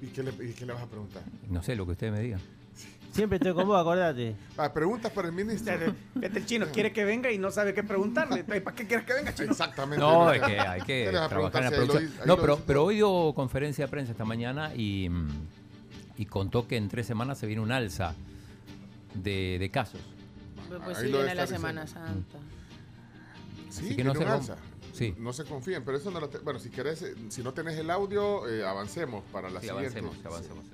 ¿Y 0.00 0.06
qué, 0.06 0.22
le, 0.22 0.30
y 0.30 0.54
qué 0.54 0.64
le 0.64 0.72
vas 0.72 0.82
a 0.82 0.86
preguntar? 0.86 1.22
No 1.50 1.62
sé 1.62 1.76
lo 1.76 1.84
que 1.84 1.92
ustedes 1.92 2.12
me 2.12 2.20
digan. 2.20 2.40
Siempre 3.12 3.36
estoy 3.36 3.52
con 3.54 3.66
vos, 3.66 3.80
acordate. 3.80 4.36
Ah, 4.56 4.72
preguntas 4.72 5.10
para 5.12 5.28
el 5.28 5.34
ministro. 5.34 5.72
Vete 6.14 6.38
el 6.38 6.46
chino, 6.46 6.66
quiere 6.72 6.92
que 6.92 7.04
venga 7.04 7.30
y 7.32 7.38
no 7.38 7.50
sabe 7.50 7.74
qué 7.74 7.82
preguntarle. 7.82 8.44
¿Para 8.44 8.76
qué 8.76 8.86
quieres 8.86 9.04
que 9.06 9.14
venga, 9.14 9.34
chino? 9.34 9.50
Exactamente. 9.52 9.98
No, 9.98 10.32
es 10.32 10.40
que 10.42 10.58
hay 10.60 10.80
que 10.82 10.86
¿Qué 11.06 11.12
le 11.12 11.18
vas 11.18 11.26
a 11.26 11.28
trabajar 11.28 11.64
en 11.64 11.70
la 11.70 11.76
ahí 11.76 11.80
lo 11.86 11.92
producción. 11.92 12.20
ahí 12.20 12.26
No, 12.26 12.36
pero, 12.36 12.58
pero 12.66 12.84
hoy 12.84 12.96
dio 12.96 13.32
conferencia 13.34 13.86
de 13.86 13.90
prensa 13.90 14.12
esta 14.12 14.24
mañana 14.24 14.74
y, 14.74 15.08
mm, 15.08 15.28
y 16.18 16.26
contó 16.26 16.68
que 16.68 16.76
en 16.76 16.88
tres 16.88 17.06
semanas 17.06 17.38
se 17.38 17.46
viene 17.46 17.62
un 17.62 17.72
alza 17.72 18.14
de, 19.14 19.56
de 19.58 19.70
casos. 19.70 20.00
Pues, 20.84 20.98
Ahí 20.98 21.06
sí, 21.06 21.10
lo 21.12 21.18
viene 21.18 21.34
la. 21.34 21.46
Semana 21.46 21.86
Santa. 21.86 22.38
Sí, 23.70 23.86
Así 23.86 23.96
que 23.96 24.04
no 24.04 24.12
se 24.14 24.18
un 24.18 24.28
alza. 24.28 24.56
Sí. 24.92 25.14
No 25.18 25.32
se 25.32 25.44
confíen, 25.44 25.84
pero 25.84 25.96
eso 25.96 26.10
no 26.10 26.20
lo 26.20 26.28
te- 26.28 26.38
Bueno, 26.38 26.58
si 26.58 26.70
querés, 26.70 27.02
eh, 27.02 27.14
si 27.28 27.42
no 27.42 27.52
tenés 27.52 27.78
el 27.78 27.88
audio, 27.90 28.48
eh, 28.48 28.64
avancemos 28.66 29.22
para 29.32 29.48
la 29.48 29.60
Sí, 29.60 29.68
siguiente. 29.68 29.98
avancemos, 30.00 30.16
avancemos. 30.26 30.64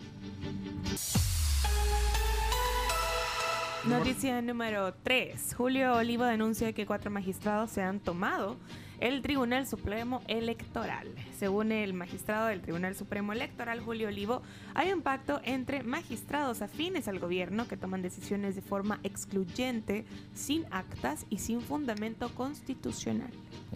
Noticia 3.88 4.40
número 4.40 4.94
3. 4.94 5.54
Julio 5.54 5.96
Olivo 5.96 6.24
denuncia 6.24 6.72
que 6.72 6.86
cuatro 6.86 7.10
magistrados 7.10 7.70
se 7.70 7.82
han 7.82 8.00
tomado 8.00 8.56
el 8.98 9.20
Tribunal 9.20 9.66
Supremo 9.66 10.22
Electoral. 10.26 11.06
Según 11.38 11.70
el 11.70 11.92
magistrado 11.92 12.46
del 12.46 12.62
Tribunal 12.62 12.94
Supremo 12.94 13.34
Electoral, 13.34 13.80
Julio 13.80 14.08
Olivo, 14.08 14.40
hay 14.74 14.90
un 14.90 15.02
pacto 15.02 15.38
entre 15.44 15.82
magistrados 15.82 16.62
afines 16.62 17.08
al 17.08 17.18
gobierno 17.18 17.68
que 17.68 17.76
toman 17.76 18.00
decisiones 18.00 18.54
de 18.54 18.62
forma 18.62 19.00
excluyente, 19.02 20.06
sin 20.32 20.64
actas 20.70 21.26
y 21.28 21.38
sin 21.38 21.60
fundamento 21.60 22.30
constitucional. 22.30 23.30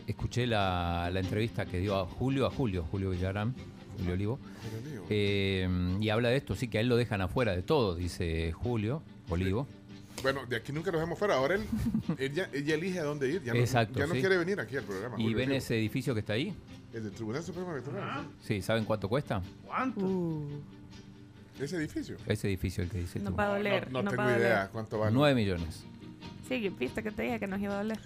Escuché 0.07 0.47
la, 0.47 1.11
la 1.13 1.21
entrevista 1.21 1.67
que 1.67 1.81
dio 1.81 1.97
a 1.97 2.07
Julio, 2.07 2.47
a 2.47 2.51
Julio, 2.51 2.83
Julio 2.91 3.11
Villarán, 3.11 3.55
Julio 3.99 4.15
Olivo, 4.15 4.39
eh, 5.11 5.69
y 6.01 6.09
habla 6.09 6.31
de 6.31 6.37
esto, 6.39 6.55
sí, 6.55 6.69
que 6.69 6.79
a 6.79 6.81
él 6.81 6.89
lo 6.89 6.97
dejan 6.97 7.21
afuera 7.21 7.55
de 7.55 7.63
todo, 7.63 7.95
dice 7.95 8.53
Julio 8.53 9.03
Olivo. 9.29 9.67
Bueno, 10.23 10.47
de 10.47 10.57
aquí 10.57 10.73
nunca 10.73 10.91
nos 10.91 11.01
vemos 11.01 11.19
fuera. 11.19 11.35
Ahora 11.37 11.55
él, 11.55 11.63
él 12.19 12.33
ya, 12.33 12.49
ella 12.53 12.75
elige 12.75 12.99
a 13.01 13.05
dónde 13.05 13.29
ir. 13.31 13.43
Ya 13.43 13.53
no, 13.55 13.61
Exacto, 13.61 13.99
ya 13.99 14.07
no 14.07 14.15
sí. 14.15 14.21
quiere 14.21 14.37
venir 14.37 14.59
aquí 14.61 14.77
al 14.77 14.85
programa. 14.85 15.17
¿Y 15.21 15.35
ven 15.35 15.53
ese 15.53 15.77
edificio 15.79 16.15
que 16.15 16.21
está 16.21 16.33
ahí? 16.35 16.55
El 16.93 17.05
del 17.05 17.13
Tribunal 17.13 17.43
Supremo 17.43 17.73
Electoral. 17.73 18.27
Sí, 18.43 18.63
¿saben 18.63 18.85
cuánto 18.85 19.09
cuesta? 19.09 19.43
¿Cuánto? 19.67 20.01
¿sí? 20.01 21.65
Ese 21.65 21.77
edificio. 21.77 22.17
Ese 22.27 22.49
edificio 22.49 22.83
el 22.85 22.91
que 22.91 22.99
dice 22.99 23.19
No 23.21 23.31
tú. 23.31 23.37
va 23.37 23.45
a 23.47 23.57
doler. 23.59 23.91
No, 23.93 24.03
No, 24.03 24.11
tengo 24.11 24.23
va 24.23 24.29
a 24.29 24.33
doler. 24.33 24.47
idea 24.47 24.69
cuánto 24.73 24.99
vale. 24.99 25.13
9 25.13 25.35
millones. 25.35 25.85
Sí, 26.49 26.69
viste 26.79 27.03
que 27.03 27.11
te 27.11 27.23
dije 27.23 27.39
que 27.39 27.47
nos 27.47 27.61
iba 27.61 27.75
a 27.75 27.79
doler. 27.83 27.99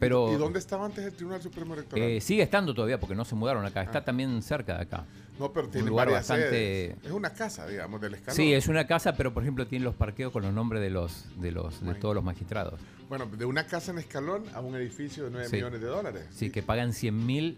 Pero 0.00 0.32
¿Y 0.32 0.36
dónde 0.36 0.58
estaba 0.58 0.86
antes 0.86 1.04
el 1.04 1.12
Tribunal 1.12 1.42
Supremo 1.42 1.74
Electoral? 1.74 2.04
eh, 2.08 2.20
sigue 2.20 2.42
estando 2.42 2.72
todavía 2.74 2.98
porque 3.00 3.14
no 3.14 3.24
se 3.24 3.34
mudaron 3.34 3.64
acá. 3.64 3.82
Está 3.82 3.98
Ah. 3.98 4.04
también 4.04 4.40
cerca 4.42 4.76
de 4.76 4.82
acá. 4.82 5.04
No, 5.38 5.52
pero 5.52 5.68
tiene 5.68 5.88
lugar 5.88 6.06
varias 6.08 6.28
bastante- 6.28 6.50
sedes. 6.50 6.96
Es 7.04 7.10
una 7.12 7.30
casa, 7.32 7.66
digamos, 7.66 8.00
del 8.00 8.14
escalón. 8.14 8.36
Sí, 8.36 8.52
es 8.52 8.68
una 8.68 8.86
casa, 8.86 9.14
pero 9.16 9.32
por 9.32 9.42
ejemplo 9.42 9.66
tiene 9.66 9.84
los 9.84 9.94
parqueos 9.94 10.32
con 10.32 10.42
los 10.42 10.52
nombres 10.52 10.82
de 10.82 10.90
los 10.90 11.26
de 11.40 11.52
los 11.52 11.84
de 11.84 11.94
todos 11.94 12.14
los 12.14 12.24
magistrados. 12.24 12.80
Bueno, 13.08 13.26
de 13.26 13.44
una 13.44 13.66
casa 13.66 13.92
en 13.92 13.98
escalón 13.98 14.44
a 14.54 14.60
un 14.60 14.74
edificio 14.76 15.24
de 15.24 15.30
9 15.30 15.48
Sí. 15.48 15.56
millones 15.56 15.80
de 15.80 15.86
dólares. 15.86 16.24
Sí, 16.30 16.50
que 16.50 16.62
pagan 16.62 16.92
100 16.92 17.24
mil 17.26 17.56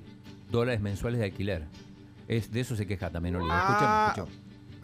dólares 0.50 0.80
mensuales 0.80 1.18
de 1.20 1.26
alquiler. 1.26 1.64
Es, 2.28 2.52
de 2.52 2.60
eso 2.60 2.76
se 2.76 2.86
queja 2.86 3.10
también 3.10 3.36
Olivo. 3.36 3.50
Ah, 3.52 4.14
Escuchen, 4.16 4.34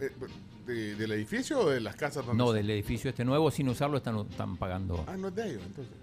escuchen. 0.07 0.37
Eh, 0.37 0.37
de- 0.67 0.95
¿Del 0.95 1.11
edificio 1.13 1.59
o 1.61 1.69
de 1.69 1.79
las 1.79 1.95
casas 1.95 2.25
donde 2.25 2.43
No, 2.43 2.51
del 2.51 2.69
edificio 2.69 3.09
este 3.09 3.23
nuevo, 3.23 3.49
sin 3.51 3.69
usarlo, 3.69 3.95
están, 3.97 4.17
están 4.29 4.57
pagando. 4.57 5.05
Ah, 5.07 5.15
no 5.15 5.29
es 5.29 5.35
de 5.35 5.49
ellos, 5.51 5.61
entonces. 5.65 5.93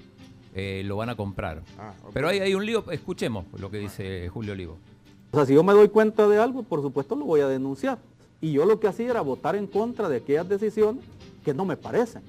Eh, 0.54 0.82
lo 0.86 0.96
van 0.96 1.10
a 1.10 1.16
comprar. 1.16 1.62
Ah. 1.78 1.92
Pero 2.14 2.28
hay, 2.28 2.38
hay 2.38 2.54
un 2.54 2.64
lío, 2.64 2.90
escuchemos 2.90 3.44
lo 3.60 3.70
que 3.70 3.78
dice 3.78 4.28
Julio 4.30 4.52
Olivo. 4.52 4.78
O 5.34 5.36
sea, 5.36 5.46
si 5.46 5.54
yo 5.54 5.64
me 5.64 5.72
doy 5.72 5.88
cuenta 5.88 6.28
de 6.28 6.38
algo, 6.38 6.62
por 6.62 6.80
supuesto 6.80 7.16
lo 7.16 7.24
voy 7.24 7.40
a 7.40 7.48
denunciar. 7.48 7.98
Y 8.40 8.52
yo 8.52 8.64
lo 8.64 8.78
que 8.78 8.86
hacía 8.86 9.10
era 9.10 9.20
votar 9.20 9.56
en 9.56 9.66
contra 9.66 10.08
de 10.08 10.18
aquellas 10.18 10.48
decisiones 10.48 11.02
que 11.44 11.52
no 11.52 11.64
me 11.64 11.76
parecen. 11.76 12.22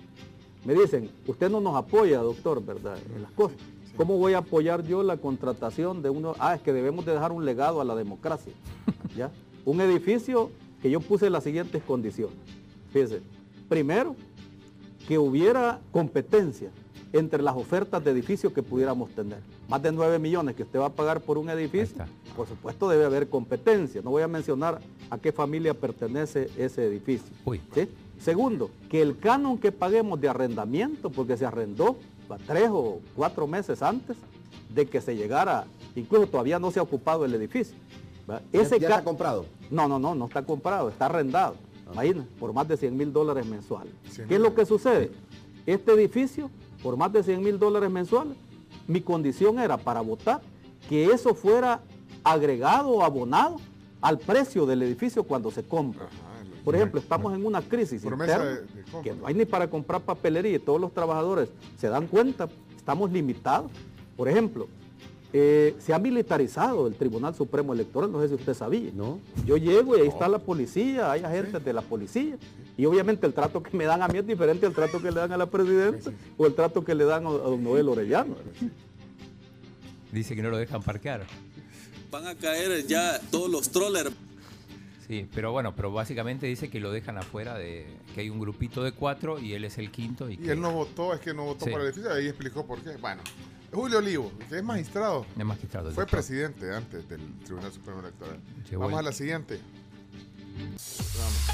Me 0.65 0.73
dicen, 0.73 1.11
usted 1.27 1.51
no 1.51 1.61
nos 1.61 1.75
apoya, 1.75 2.17
doctor, 2.21 2.65
¿verdad? 2.65 2.97
En 3.15 3.21
las 3.21 3.31
cosas. 3.33 3.59
¿Cómo 3.95 4.17
voy 4.17 4.33
a 4.33 4.39
apoyar 4.39 4.81
yo 4.87 5.03
la 5.03 5.17
contratación 5.17 6.01
de 6.01 6.09
uno? 6.09 6.33
Ah, 6.39 6.55
es 6.55 6.63
que 6.63 6.73
debemos 6.73 7.05
de 7.05 7.13
dejar 7.13 7.31
un 7.31 7.45
legado 7.45 7.79
a 7.79 7.85
la 7.85 7.93
democracia. 7.93 8.53
¿Ya? 9.15 9.29
Un 9.65 9.81
edificio 9.81 10.49
que 10.81 10.89
yo 10.89 10.99
puse 10.99 11.29
las 11.29 11.43
siguientes 11.43 11.83
condiciones. 11.83 12.35
Fíjese, 12.91 13.21
primero, 13.69 14.15
que 15.07 15.19
hubiera 15.19 15.79
competencia 15.91 16.71
entre 17.13 17.41
las 17.41 17.55
ofertas 17.55 18.03
de 18.03 18.11
edificios 18.11 18.51
que 18.53 18.61
pudiéramos 18.63 19.09
tener. 19.11 19.39
Más 19.69 19.81
de 19.81 19.91
9 19.91 20.19
millones 20.19 20.55
que 20.55 20.63
usted 20.63 20.79
va 20.79 20.87
a 20.87 20.93
pagar 20.93 21.21
por 21.21 21.37
un 21.37 21.49
edificio, 21.49 22.03
por 22.35 22.47
supuesto 22.47 22.89
debe 22.89 23.05
haber 23.05 23.29
competencia. 23.29 24.01
No 24.03 24.09
voy 24.11 24.23
a 24.23 24.27
mencionar 24.27 24.81
a 25.09 25.17
qué 25.17 25.31
familia 25.31 25.73
pertenece 25.73 26.49
ese 26.57 26.85
edificio. 26.85 27.33
¿sí? 27.73 27.87
Segundo, 28.19 28.69
que 28.89 29.01
el 29.01 29.17
canon 29.17 29.57
que 29.57 29.71
paguemos 29.71 30.19
de 30.19 30.29
arrendamiento, 30.29 31.09
porque 31.09 31.37
se 31.37 31.45
arrendó 31.45 31.97
a 32.29 32.37
tres 32.37 32.69
o 32.71 32.99
cuatro 33.15 33.47
meses 33.47 33.81
antes 33.81 34.17
de 34.73 34.85
que 34.85 34.99
se 34.99 35.15
llegara, 35.15 35.65
incluso 35.95 36.27
todavía 36.27 36.59
no 36.59 36.71
se 36.71 36.79
ha 36.79 36.83
ocupado 36.83 37.23
el 37.25 37.33
edificio. 37.33 37.75
¿va? 38.29 38.41
¿Ya- 38.51 38.61
Ese 38.61 38.79
ya 38.79 38.89
está 38.89 39.03
comprado? 39.03 39.45
No, 39.69 39.87
no, 39.87 39.99
no, 39.99 40.15
no 40.15 40.25
está 40.25 40.43
comprado, 40.43 40.89
está 40.89 41.05
arrendado. 41.05 41.55
Imagina, 41.93 42.25
por 42.39 42.51
más 42.51 42.67
de 42.67 42.77
100 42.77 42.97
mil 42.97 43.13
dólares 43.13 43.45
mensuales. 43.45 43.93
100 44.09 44.27
¿Qué 44.27 44.35
es 44.35 44.41
lo 44.41 44.55
que 44.55 44.65
sucede? 44.65 45.11
Este 45.67 45.91
edificio, 45.93 46.49
por 46.85 46.97
más 46.97 47.11
de 47.11 47.23
100 47.23 47.41
mil 47.43 47.57
dólares 47.57 47.89
mensuales, 47.89 48.37
mi 48.87 49.01
condición 49.01 49.57
era 49.57 49.75
para 49.75 50.01
votar 50.01 50.39
que 50.87 51.05
eso 51.05 51.33
fuera 51.33 51.81
agregado 52.23 52.89
o 52.89 53.03
abonado 53.03 53.55
al 54.01 54.19
precio 54.19 54.67
del 54.67 54.83
edificio 54.83 55.23
cuando 55.23 55.49
se 55.49 55.63
compra. 55.63 56.05
Por 56.63 56.75
ejemplo, 56.75 56.99
estamos 56.99 57.33
en 57.33 57.43
una 57.43 57.63
crisis 57.63 58.03
interna 58.03 58.45
de- 58.45 58.61
de 58.61 58.83
compra. 58.83 59.01
que 59.01 59.13
no 59.19 59.25
hay 59.25 59.33
ni 59.33 59.45
para 59.45 59.67
comprar 59.67 59.99
papelería 60.01 60.57
y 60.57 60.59
todos 60.59 60.79
los 60.79 60.93
trabajadores 60.93 61.49
se 61.75 61.89
dan 61.89 62.05
cuenta, 62.05 62.47
estamos 62.77 63.11
limitados. 63.11 63.71
Por 64.15 64.29
ejemplo, 64.29 64.67
eh, 65.37 65.75
se 65.79 65.93
ha 65.93 65.99
militarizado 65.99 66.87
el 66.87 66.95
Tribunal 66.95 67.35
Supremo 67.35 67.73
Electoral, 67.73 68.09
no 68.09 68.21
sé 68.21 68.29
si 68.29 68.35
usted 68.35 68.53
sabía. 68.53 68.89
No. 68.93 69.19
Yo 69.45 69.57
llego 69.57 69.97
y 69.97 69.99
ahí 69.99 70.07
está 70.07 70.29
la 70.29 70.39
policía, 70.39 71.11
hay 71.11 71.23
agentes 71.25 71.65
de 71.65 71.73
la 71.73 71.81
policía. 71.81 72.37
Y 72.77 72.85
obviamente 72.85 73.27
el 73.27 73.33
trato 73.33 73.61
que 73.61 73.75
me 73.75 73.83
dan 73.83 74.01
a 74.01 74.07
mí 74.07 74.17
es 74.19 74.25
diferente 74.25 74.65
al 74.65 74.71
trato 74.73 75.01
que 75.01 75.11
le 75.11 75.19
dan 75.19 75.33
a 75.33 75.37
la 75.37 75.45
presidenta 75.47 76.09
o 76.37 76.45
el 76.45 76.55
trato 76.55 76.85
que 76.85 76.95
le 76.95 77.03
dan 77.03 77.25
a, 77.25 77.29
a 77.29 77.31
don 77.33 77.61
Noel 77.61 77.89
Orellano. 77.89 78.35
Dice 80.13 80.35
que 80.37 80.41
no 80.41 80.49
lo 80.49 80.57
dejan 80.57 80.81
parquear. 80.81 81.25
Van 82.11 82.25
a 82.27 82.35
caer 82.35 82.87
ya 82.87 83.19
todos 83.29 83.49
los 83.49 83.69
trollers. 83.69 84.11
Sí, 85.07 85.27
pero 85.35 85.51
bueno, 85.51 85.75
pero 85.75 85.91
básicamente 85.91 86.47
dice 86.47 86.69
que 86.69 86.79
lo 86.79 86.91
dejan 86.93 87.17
afuera 87.17 87.57
de 87.57 87.85
que 88.13 88.21
hay 88.21 88.29
un 88.29 88.39
grupito 88.39 88.83
de 88.83 88.93
cuatro 88.93 89.37
y 89.37 89.53
él 89.53 89.65
es 89.65 89.77
el 89.77 89.91
quinto 89.91 90.29
y, 90.29 90.35
Y 90.35 90.37
que 90.37 90.53
él 90.53 90.61
no 90.61 90.71
votó, 90.71 91.13
es 91.13 91.19
que 91.19 91.33
no 91.33 91.43
votó 91.43 91.65
Sí. 91.65 91.71
por 91.71 91.81
el 91.81 91.87
edificio, 91.87 92.11
ahí 92.11 92.27
explicó 92.27 92.65
por 92.65 92.79
qué. 92.81 92.95
Bueno, 92.97 93.21
Julio 93.75 93.97
Olivo, 93.99 94.31
que 94.49 94.57
es 94.57 94.63
magistrado, 94.63 95.25
es 95.37 95.45
magistrado. 95.45 95.91
fue 95.91 96.03
doctor. 96.03 96.19
presidente 96.19 96.73
antes 96.73 97.07
del 97.09 97.21
Tribunal 97.43 97.71
Supremo 97.73 97.99
Electoral. 97.99 98.39
Llegó 98.69 98.83
Vamos 98.83 98.99
el- 99.01 99.05
a 99.05 99.09
la 99.09 99.15
siguiente. 99.15 99.59
Vamos. 101.17 101.51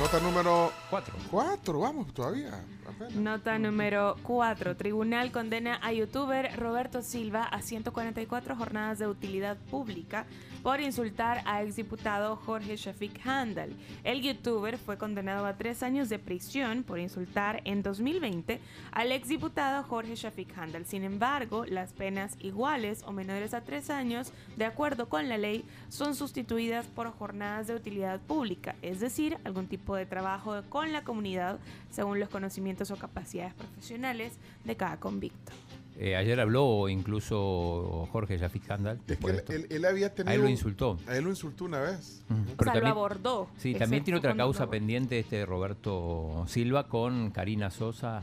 Nota 0.00 0.20
número 0.20 0.72
4. 0.90 1.14
4, 1.30 1.78
vamos, 1.80 2.12
todavía. 2.12 2.50
apenas. 2.86 3.14
Nota 3.14 3.58
número 3.58 4.16
4. 4.24 4.76
Tribunal 4.76 5.32
condena 5.32 5.78
a 5.82 5.92
youtuber 5.92 6.54
Roberto 6.58 7.02
Silva 7.02 7.44
a 7.44 7.62
144 7.62 8.56
jornadas 8.56 8.98
de 8.98 9.06
utilidad 9.06 9.56
pública 9.70 10.26
por 10.66 10.80
insultar 10.80 11.42
a 11.44 11.62
exdiputado 11.62 12.34
Jorge 12.34 12.76
Shafik 12.76 13.24
Handal. 13.24 13.70
El 14.02 14.20
youtuber 14.20 14.78
fue 14.78 14.98
condenado 14.98 15.46
a 15.46 15.56
tres 15.56 15.84
años 15.84 16.08
de 16.08 16.18
prisión 16.18 16.82
por 16.82 16.98
insultar 16.98 17.62
en 17.64 17.84
2020 17.84 18.58
al 18.90 19.12
exdiputado 19.12 19.84
Jorge 19.84 20.16
Shafik 20.16 20.58
Handal. 20.58 20.84
Sin 20.84 21.04
embargo, 21.04 21.64
las 21.66 21.92
penas 21.92 22.36
iguales 22.40 23.04
o 23.06 23.12
menores 23.12 23.54
a 23.54 23.60
tres 23.60 23.90
años, 23.90 24.32
de 24.56 24.64
acuerdo 24.64 25.08
con 25.08 25.28
la 25.28 25.38
ley, 25.38 25.64
son 25.88 26.16
sustituidas 26.16 26.86
por 26.88 27.12
jornadas 27.12 27.68
de 27.68 27.76
utilidad 27.76 28.18
pública, 28.18 28.74
es 28.82 28.98
decir, 28.98 29.38
algún 29.44 29.68
tipo 29.68 29.94
de 29.94 30.04
trabajo 30.04 30.60
con 30.68 30.92
la 30.92 31.04
comunidad 31.04 31.60
según 31.92 32.18
los 32.18 32.28
conocimientos 32.28 32.90
o 32.90 32.96
capacidades 32.96 33.54
profesionales 33.54 34.32
de 34.64 34.74
cada 34.74 34.96
convicto. 34.96 35.52
Eh, 35.98 36.14
ayer 36.14 36.38
habló 36.40 36.88
incluso 36.90 38.06
Jorge 38.12 38.38
Jafik 38.38 38.70
Handal. 38.70 39.00
Es 39.08 39.16
que 39.18 39.26
él, 39.30 39.36
esto. 39.36 39.52
él- 39.52 39.66
él 39.70 39.84
había 39.86 40.14
tenido. 40.14 40.30
A 40.30 40.34
él 40.34 40.42
lo 40.42 40.48
insultó. 40.48 40.98
A 41.08 41.16
él 41.16 41.24
lo 41.24 41.30
insultó 41.30 41.64
una 41.64 41.80
vez. 41.80 42.22
Ujú. 42.28 42.40
O 42.40 42.44
Pero 42.44 42.56
sea, 42.58 42.66
lo 42.66 42.72
también- 42.72 42.86
abordó. 42.92 43.48
Sí, 43.56 43.74
también 43.74 44.04
tiene 44.04 44.18
otra 44.18 44.32
lo 44.32 44.36
causa 44.36 44.64
abordó. 44.64 44.72
pendiente 44.78 45.18
este 45.18 45.46
Roberto 45.46 46.44
Silva 46.48 46.86
con 46.88 47.30
Karina 47.30 47.70
Sosa 47.70 48.22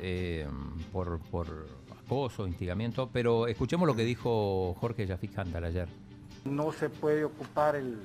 eh, 0.00 0.46
por, 0.92 1.18
por 1.30 1.66
acoso, 2.06 2.46
instigamiento. 2.46 3.10
Pero 3.12 3.46
escuchemos 3.48 3.86
lo 3.86 3.94
que 3.94 4.04
dijo 4.04 4.74
Jorge 4.80 5.06
Jafik 5.06 5.38
Handal 5.38 5.64
ayer. 5.64 5.88
No 6.46 6.72
se 6.72 6.88
puede 6.88 7.24
ocupar 7.24 7.76
el, 7.76 7.98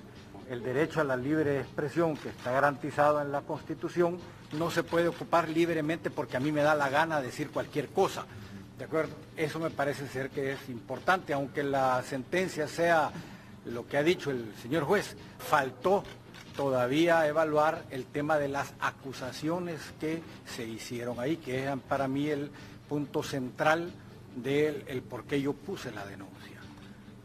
el 0.49 0.61
derecho 0.61 0.99
a 0.99 1.05
la 1.05 1.15
libre 1.15 1.61
expresión 1.61 2.17
que 2.17 2.29
está 2.29 2.51
garantizado 2.51 3.21
en 3.21 3.31
la 3.31 3.41
Constitución, 3.43 4.17
no 4.57 4.69
se 4.71 4.83
puede 4.83 5.07
ocupar 5.07 5.47
libremente 5.47 6.09
porque 6.09 6.35
a 6.35 6.41
mí 6.41 6.51
me 6.51 6.61
da 6.63 6.75
la 6.75 6.89
gana 6.89 7.21
decir 7.21 7.49
cualquier 7.49 7.87
cosa. 7.87 8.25
¿De 8.77 8.85
acuerdo? 8.85 9.13
Eso 9.37 9.59
me 9.59 9.69
parece 9.69 10.07
ser 10.07 10.29
que 10.29 10.53
es 10.53 10.69
importante, 10.69 11.33
aunque 11.33 11.63
la 11.63 12.01
sentencia 12.03 12.67
sea 12.67 13.11
lo 13.65 13.87
que 13.87 13.97
ha 13.97 14.03
dicho 14.03 14.31
el 14.31 14.53
señor 14.61 14.83
juez, 14.83 15.15
faltó 15.37 16.03
todavía 16.55 17.27
evaluar 17.27 17.85
el 17.91 18.05
tema 18.05 18.37
de 18.37 18.47
las 18.47 18.73
acusaciones 18.79 19.79
que 19.99 20.21
se 20.45 20.65
hicieron 20.65 21.19
ahí, 21.19 21.37
que 21.37 21.65
es 21.65 21.79
para 21.87 22.07
mí 22.07 22.29
el 22.29 22.51
punto 22.89 23.23
central 23.23 23.91
del 24.35 24.83
el 24.87 25.01
por 25.01 25.25
qué 25.25 25.41
yo 25.41 25.53
puse 25.53 25.91
la 25.91 26.05
denuncia. 26.05 26.59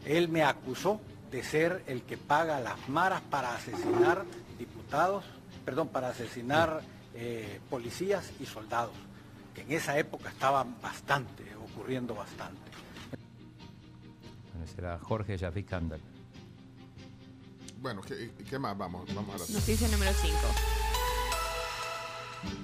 Él 0.05 0.29
me 0.29 0.43
acusó 0.43 1.01
de 1.31 1.43
ser 1.43 1.83
el 1.87 2.03
que 2.03 2.17
paga 2.17 2.59
las 2.59 2.89
maras 2.89 3.21
para 3.29 3.55
asesinar 3.55 4.25
diputados, 4.57 5.25
perdón, 5.65 5.89
para 5.89 6.09
asesinar 6.09 6.81
eh, 7.13 7.59
policías 7.69 8.31
y 8.39 8.45
soldados, 8.45 8.93
en 9.61 9.71
esa 9.71 9.97
época 9.97 10.29
estaban 10.29 10.75
bastante, 10.81 11.43
ocurriendo 11.55 12.15
bastante. 12.15 12.59
Bueno, 14.53 14.67
será 14.67 14.99
Jorge 14.99 15.37
Jafik 15.37 15.71
Handal. 15.73 16.01
Bueno, 17.81 18.01
¿qué, 18.01 18.31
qué 18.49 18.59
más? 18.59 18.77
Vamos, 18.77 19.13
vamos 19.13 19.35
a 19.35 19.37
la 19.37 19.59
Noticia 19.59 19.87
número 19.87 20.11
5. 20.11 20.37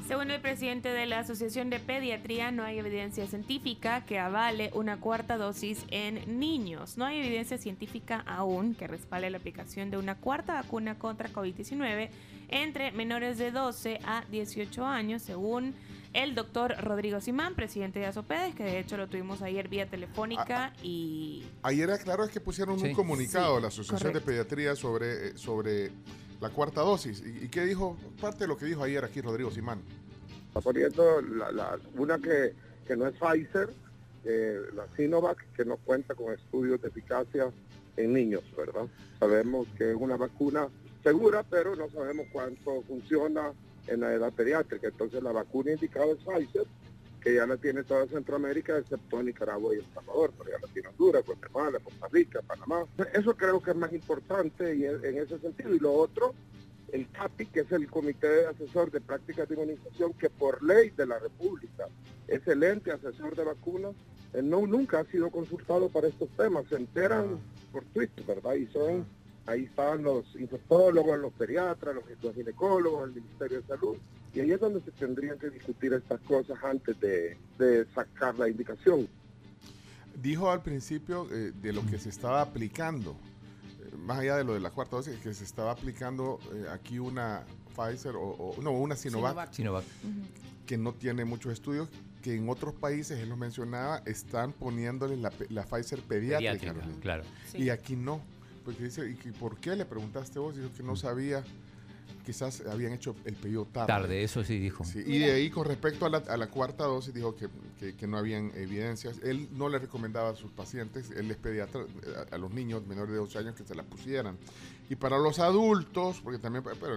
Según 0.07 0.29
el 0.31 0.39
presidente 0.39 0.89
de 0.89 1.05
la 1.05 1.19
Asociación 1.19 1.69
de 1.69 1.79
Pediatría, 1.79 2.51
no 2.51 2.63
hay 2.63 2.79
evidencia 2.79 3.25
científica 3.27 4.05
que 4.05 4.19
avale 4.19 4.71
una 4.73 4.99
cuarta 4.99 5.37
dosis 5.37 5.83
en 5.89 6.39
niños. 6.39 6.97
No 6.97 7.05
hay 7.05 7.19
evidencia 7.19 7.57
científica 7.57 8.23
aún 8.25 8.75
que 8.75 8.87
respalde 8.87 9.29
la 9.29 9.37
aplicación 9.37 9.89
de 9.89 9.97
una 9.97 10.15
cuarta 10.15 10.53
vacuna 10.53 10.97
contra 10.97 11.29
COVID-19 11.29 12.09
entre 12.49 12.91
menores 12.91 13.37
de 13.37 13.51
12 13.51 13.99
a 14.05 14.23
18 14.29 14.85
años, 14.85 15.23
según 15.23 15.73
el 16.15 16.33
doctor 16.33 16.73
Rodrigo 16.81 17.19
Simán, 17.19 17.55
presidente 17.55 17.99
de 17.99 18.05
Asopedes, 18.05 18.55
que 18.55 18.63
de 18.63 18.79
hecho 18.79 18.95
lo 18.97 19.07
tuvimos 19.07 19.41
ayer 19.41 19.67
vía 19.67 19.85
telefónica 19.89 20.73
y 20.81 21.43
Ayer 21.61 21.91
aclaró 21.91 22.23
es 22.23 22.31
que 22.31 22.39
pusieron 22.39 22.79
Sí. 22.79 22.87
un 22.87 22.93
comunicado 22.93 23.49
Sí, 23.49 23.55
de 23.55 23.61
la 23.61 23.67
Asociación 23.67 23.97
correcto. 24.11 24.19
de 24.19 24.25
Pediatría 24.25 24.75
sobre, 24.75 25.27
eh, 25.29 25.37
sobre 25.37 25.91
la 26.39 26.49
cuarta 26.49 26.81
dosis. 26.81 27.21
¿Y, 27.25 27.45
y 27.45 27.49
qué 27.49 27.65
dijo? 27.65 27.97
Parte 28.21 28.39
de 28.45 28.47
lo 28.47 28.57
que 28.57 28.65
dijo 28.65 28.81
ayer 28.83 29.03
aquí 29.03 29.19
Rodrigo 29.19 29.51
Simán. 29.51 29.81
Está 30.47 30.61
poniendo 30.61 31.21
la, 31.21 31.51
la- 31.51 31.79
una 31.97 32.17
que, 32.17 32.53
que 32.87 32.95
no 32.95 33.07
es 33.07 33.13
Pfizer, 33.15 33.69
eh, 34.23 34.61
la 34.73 34.87
Sinovac, 34.95 35.45
que 35.53 35.65
no 35.65 35.75
cuenta 35.77 36.15
con 36.15 36.33
estudios 36.33 36.81
de 36.81 36.87
eficacia 36.87 37.51
en 37.97 38.13
niños, 38.13 38.43
¿verdad? 38.55 38.87
Sabemos 39.19 39.67
que 39.77 39.91
es 39.91 39.97
una 39.99 40.15
vacuna 40.15 40.67
segura, 41.03 41.43
pero 41.43 41.75
no 41.75 41.89
sabemos 41.89 42.25
cuánto 42.31 42.81
funciona 42.87 43.51
en 43.87 43.99
la 43.99 44.13
edad 44.13 44.33
pediátrica. 44.33 44.87
Entonces 44.87 45.21
la 45.21 45.31
vacuna 45.31 45.71
indicada 45.71 46.07
es 46.07 46.17
Pfizer, 46.17 46.65
que 47.21 47.35
ya 47.35 47.45
la 47.47 47.57
tiene 47.57 47.83
toda 47.83 48.05
Centroamérica, 48.07 48.77
excepto 48.77 49.21
Nicaragua 49.23 49.73
y 49.73 49.79
El 49.79 49.93
Salvador, 49.93 50.31
pero 50.37 50.51
ya 50.51 50.65
la 50.65 50.73
tiene 50.73 50.89
Honduras, 50.89 51.25
Guatemala, 51.25 51.79
Costa 51.79 52.07
Rica, 52.11 52.41
Panamá. 52.41 52.85
Eso 53.13 53.35
creo 53.35 53.61
que 53.61 53.71
es 53.71 53.77
más 53.77 53.91
importante 53.93 54.75
y 54.75 54.85
en 54.85 55.17
ese 55.17 55.39
sentido. 55.39 55.73
Y 55.73 55.79
lo 55.79 55.93
otro, 55.93 56.35
el 56.91 57.09
CAPI, 57.09 57.47
que 57.47 57.61
es 57.61 57.71
el 57.71 57.87
Comité 57.89 58.45
Asesor 58.45 58.91
de 58.91 59.01
Prácticas 59.01 59.49
de 59.49 59.55
Inmunización, 59.55 60.13
que 60.13 60.29
por 60.29 60.63
ley 60.63 60.91
de 60.91 61.07
la 61.07 61.19
República 61.19 61.87
es 62.27 62.47
el 62.47 62.63
ente 62.63 62.91
asesor 62.91 63.35
de 63.35 63.43
vacunas, 63.43 63.95
eh, 64.33 64.41
no, 64.41 64.65
nunca 64.67 64.99
ha 64.99 65.05
sido 65.05 65.29
consultado 65.29 65.89
para 65.89 66.07
estos 66.07 66.29
temas. 66.31 66.65
Se 66.67 66.75
enteran 66.75 67.39
por 67.71 67.83
Twitter, 67.85 68.23
¿verdad? 68.25 68.55
Y 68.55 68.67
son, 68.67 69.05
ahí 69.47 69.63
están 69.65 70.03
los 70.03 70.25
infectólogos, 70.35 71.19
los 71.19 71.33
pediatras, 71.33 71.95
los, 71.95 72.03
los 72.21 72.33
ginecólogos, 72.35 73.09
el 73.09 73.15
Ministerio 73.21 73.61
de 73.61 73.67
Salud. 73.67 73.97
Y 74.33 74.39
ahí 74.41 74.51
es 74.51 74.59
donde 74.59 74.81
se 74.81 74.91
tendrían 74.91 75.37
que 75.39 75.49
discutir 75.49 75.93
estas 75.93 76.19
cosas 76.21 76.57
antes 76.63 76.99
de, 76.99 77.37
de 77.57 77.85
sacar 77.93 78.37
la 78.37 78.49
indicación. 78.49 79.07
Dijo 80.21 80.49
al 80.49 80.61
principio 80.61 81.27
eh, 81.31 81.51
de 81.61 81.73
lo 81.73 81.85
que 81.85 81.97
se 81.97 82.09
estaba 82.09 82.41
aplicando, 82.41 83.11
eh, 83.91 83.95
más 83.97 84.19
allá 84.19 84.37
de 84.37 84.43
lo 84.43 84.53
de 84.53 84.59
la 84.61 84.71
cuarta 84.71 84.95
dosis, 84.97 85.15
que 85.19 85.33
se 85.33 85.43
estaba 85.43 85.71
aplicando 85.71 86.39
eh, 86.53 86.65
aquí 86.73 86.99
una 86.99 87.43
Pfizer 87.75 88.15
o, 88.15 88.21
o- 88.21 88.61
no, 88.61 88.71
una 88.71 88.95
Sinovac, 88.95 89.51
Sinovac. 89.53 89.83
que 90.65 90.77
no 90.77 90.93
tiene 90.93 91.25
muchos 91.25 91.51
estudios, 91.53 91.89
que 92.21 92.33
en 92.35 92.49
otros 92.49 92.73
países, 92.73 93.19
él 93.19 93.29
lo 93.29 93.37
mencionaba, 93.37 94.01
están 94.05 94.51
poniéndole 94.53 95.17
la, 95.17 95.29
pe- 95.29 95.47
la 95.49 95.63
Pfizer 95.63 95.99
pediátrica. 96.01 96.73
los 96.73 96.97
claro. 97.01 97.23
Y 97.53 97.69
aquí 97.69 97.95
no. 97.95 98.21
Porque 98.65 98.83
dice, 98.85 99.07
¿y 99.09 99.31
por 99.31 99.57
qué 99.59 99.75
le 99.75 99.85
preguntaste 99.85 100.39
vos? 100.39 100.55
Dijo 100.57 100.69
que 100.75 100.81
no 100.83 100.95
sabía, 100.95 101.43
quizás 102.25 102.61
habían 102.65 102.93
hecho 102.93 103.15
el 103.25 103.35
pedido 103.35 103.65
tarde. 103.65 103.87
Tarde, 103.87 104.23
eso 104.23 104.43
sí 104.43 104.57
dijo. 104.57 104.83
Sí, 104.83 105.03
y 105.05 105.19
de 105.19 105.31
ahí 105.33 105.49
con 105.51 105.65
respecto 105.67 106.07
a 106.07 106.09
la, 106.09 106.17
a 106.17 106.35
la 106.37 106.47
cuarta 106.47 106.85
dosis 106.85 107.13
dijo 107.13 107.35
que, 107.35 107.47
que- 107.79 107.95
que 107.95 108.07
no 108.07 108.17
habían 108.17 108.51
evidencias. 108.55 109.19
Él 109.23 109.47
no 109.51 109.69
le 109.69 109.77
recomendaba 109.77 110.29
a 110.31 110.35
sus 110.35 110.49
pacientes, 110.51 111.11
él 111.11 111.29
es 111.29 111.37
pediatra, 111.37 111.81
eh, 111.81 112.25
a, 112.31 112.35
a 112.35 112.37
los 112.39 112.51
niños 112.51 112.85
menores 112.87 113.11
de 113.11 113.17
12 113.17 113.37
años 113.37 113.55
que 113.55 113.63
se 113.63 113.75
la 113.75 113.83
pusieran. 113.83 114.37
Y 114.89 114.95
para 114.95 115.19
los 115.19 115.37
adultos, 115.37 116.19
porque 116.23 116.39
también, 116.39 116.63
pero 116.79 116.95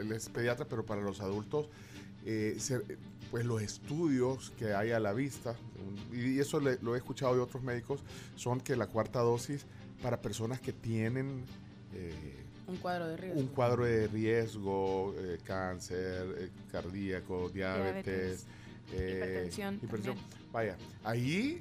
él 0.00 0.12
es 0.12 0.30
pediatra, 0.30 0.64
pero 0.66 0.86
para 0.86 1.02
los 1.02 1.20
adultos, 1.20 1.66
eh, 2.24 2.56
se- 2.58 2.80
pues 3.30 3.44
los 3.46 3.60
estudios 3.62 4.52
que 4.58 4.74
hay 4.74 4.90
a 4.92 5.00
la 5.00 5.12
vista, 5.12 5.54
y 6.12 6.38
eso 6.38 6.60
le- 6.60 6.78
lo 6.82 6.94
he 6.94 6.98
escuchado 6.98 7.34
de 7.34 7.40
otros 7.40 7.62
médicos, 7.62 8.00
son 8.36 8.60
que 8.60 8.76
la 8.76 8.86
cuarta 8.86 9.20
dosis 9.20 9.64
para 10.02 10.20
personas 10.20 10.60
que 10.60 10.72
tienen... 10.72 11.44
eh, 11.94 12.44
Un 12.66 12.76
cuadro 12.76 13.08
de 13.08 13.16
riesgo. 13.16 13.40
un 13.40 13.46
cuadro 13.48 13.84
de 13.84 14.06
riesgo, 14.08 15.14
eh, 15.18 15.38
cáncer 15.44 16.26
eh, 16.38 16.50
cardíaco, 16.70 17.48
diabetes, 17.50 18.46
Diabetes, 18.46 18.46
eh, 18.92 19.50
hipertensión. 19.82 20.16
Vaya, 20.52 20.76
ahí 21.04 21.58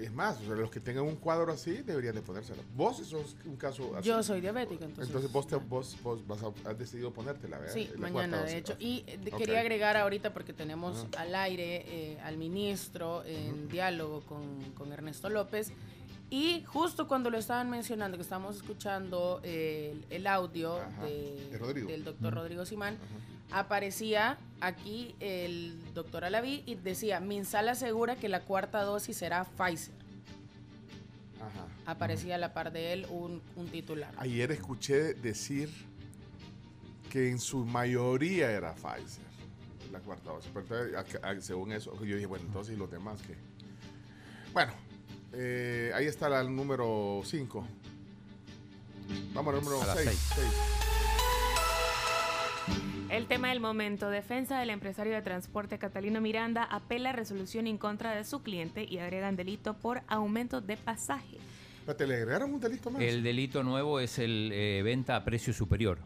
es 0.00 0.12
más, 0.12 0.40
o 0.40 0.44
sea, 0.44 0.54
los 0.56 0.70
que 0.70 0.80
tengan 0.80 1.04
un 1.04 1.16
cuadro 1.16 1.52
así 1.52 1.70
deberían 1.82 2.14
de 2.14 2.22
ponérselo. 2.22 2.62
Vos 2.76 2.98
sos 2.98 3.36
un 3.44 3.56
caso 3.56 3.96
así. 3.96 4.08
Yo 4.08 4.22
soy 4.22 4.40
diabética, 4.40 4.84
entonces. 4.84 5.06
Entonces 5.08 5.32
vos, 5.32 5.46
te, 5.46 5.56
vos, 5.56 5.96
vos 6.02 6.26
vas 6.26 6.42
a, 6.42 6.70
has 6.70 6.78
decidido 6.78 7.12
ponértela, 7.12 7.58
¿verdad? 7.58 7.72
Sí, 7.74 7.90
La 7.94 8.00
mañana 8.00 8.42
de 8.42 8.58
hecho. 8.58 8.76
Y 8.78 9.02
quería 9.38 9.60
agregar 9.60 9.96
ahorita 9.96 10.32
porque 10.34 10.52
tenemos 10.52 11.06
al 11.16 11.34
aire 11.34 11.84
eh, 11.86 12.18
al 12.24 12.36
ministro 12.38 13.24
en 13.24 13.68
diálogo 13.68 14.22
con, 14.22 14.42
con 14.74 14.92
Ernesto 14.92 15.28
López. 15.30 15.72
Y 16.30 16.64
justo 16.66 17.06
cuando 17.06 17.30
lo 17.30 17.38
estaban 17.38 17.70
mencionando, 17.70 18.16
que 18.16 18.22
estábamos 18.22 18.56
escuchando 18.56 19.40
el, 19.44 20.04
el 20.10 20.26
audio 20.26 20.78
de- 21.02 21.48
de 21.58 21.84
del 21.84 22.04
doctor. 22.04 22.34
Rodrigo 22.34 22.66
Simán, 22.66 22.96
aparecía 23.52 24.38
aquí 24.60 25.14
el 25.20 25.78
doctor 25.94 26.24
Alaví 26.24 26.62
y 26.66 26.74
decía, 26.74 27.20
Minsal 27.20 27.68
asegura 27.68 28.16
que 28.16 28.28
la 28.28 28.40
cuarta 28.40 28.82
dosis 28.82 29.16
será 29.16 29.44
Pfizer. 29.44 29.94
Ajá. 31.40 31.66
Aparecía 31.86 32.36
a 32.36 32.38
la 32.38 32.52
par 32.54 32.72
de 32.72 32.94
él 32.94 33.06
un, 33.10 33.40
un 33.54 33.66
titular. 33.68 34.12
Ayer 34.16 34.50
escuché 34.50 35.14
decir 35.14 35.70
que 37.10 37.30
en 37.30 37.38
su 37.38 37.64
mayoría 37.64 38.50
era 38.50 38.74
Pfizer, 38.74 39.22
la 39.92 40.00
cuarta 40.00 40.30
dosis. 40.30 40.50
Pero 40.52 41.40
según 41.42 41.70
eso, 41.72 41.94
yo 42.04 42.14
dije, 42.16 42.26
bueno, 42.26 42.46
entonces, 42.46 42.74
¿y 42.74 42.78
los 42.78 42.90
demás 42.90 43.20
qué? 43.26 43.34
Bueno, 44.52 44.72
eh, 45.34 45.90
ahí 45.94 46.06
está 46.06 46.28
la- 46.28 46.40
el 46.40 46.54
número 46.54 47.20
5. 47.24 47.66
Vamos 49.34 49.54
al 49.54 49.60
número 49.60 49.82
A 49.82 49.86
las 49.86 49.98
6. 49.98 50.32
seis. 50.34 50.48
El 53.10 53.26
tema 53.26 53.50
del 53.50 53.60
momento. 53.60 54.08
Defensa 54.10 54.58
del 54.58 54.70
empresario 54.70 55.12
de 55.14 55.22
transporte 55.22 55.78
Catalino 55.78 56.20
Miranda 56.20 56.64
apela 56.64 57.12
resolución 57.12 57.66
en 57.66 57.78
contra 57.78 58.14
de 58.14 58.24
su 58.24 58.42
cliente 58.42 58.84
y 58.88 58.98
agregan 58.98 59.36
delito 59.36 59.74
por 59.74 60.02
aumento 60.08 60.60
de 60.60 60.76
pasaje. 60.76 61.36
Te 61.96 62.06
le 62.06 62.14
agregaron 62.16 62.54
un 62.54 62.60
delito 62.60 62.90
más. 62.90 63.02
El 63.02 63.22
delito 63.22 63.62
nuevo 63.62 64.00
es 64.00 64.18
el 64.18 64.50
eh, 64.52 64.80
venta 64.82 65.16
a 65.16 65.24
precio 65.24 65.52
superior. 65.52 65.98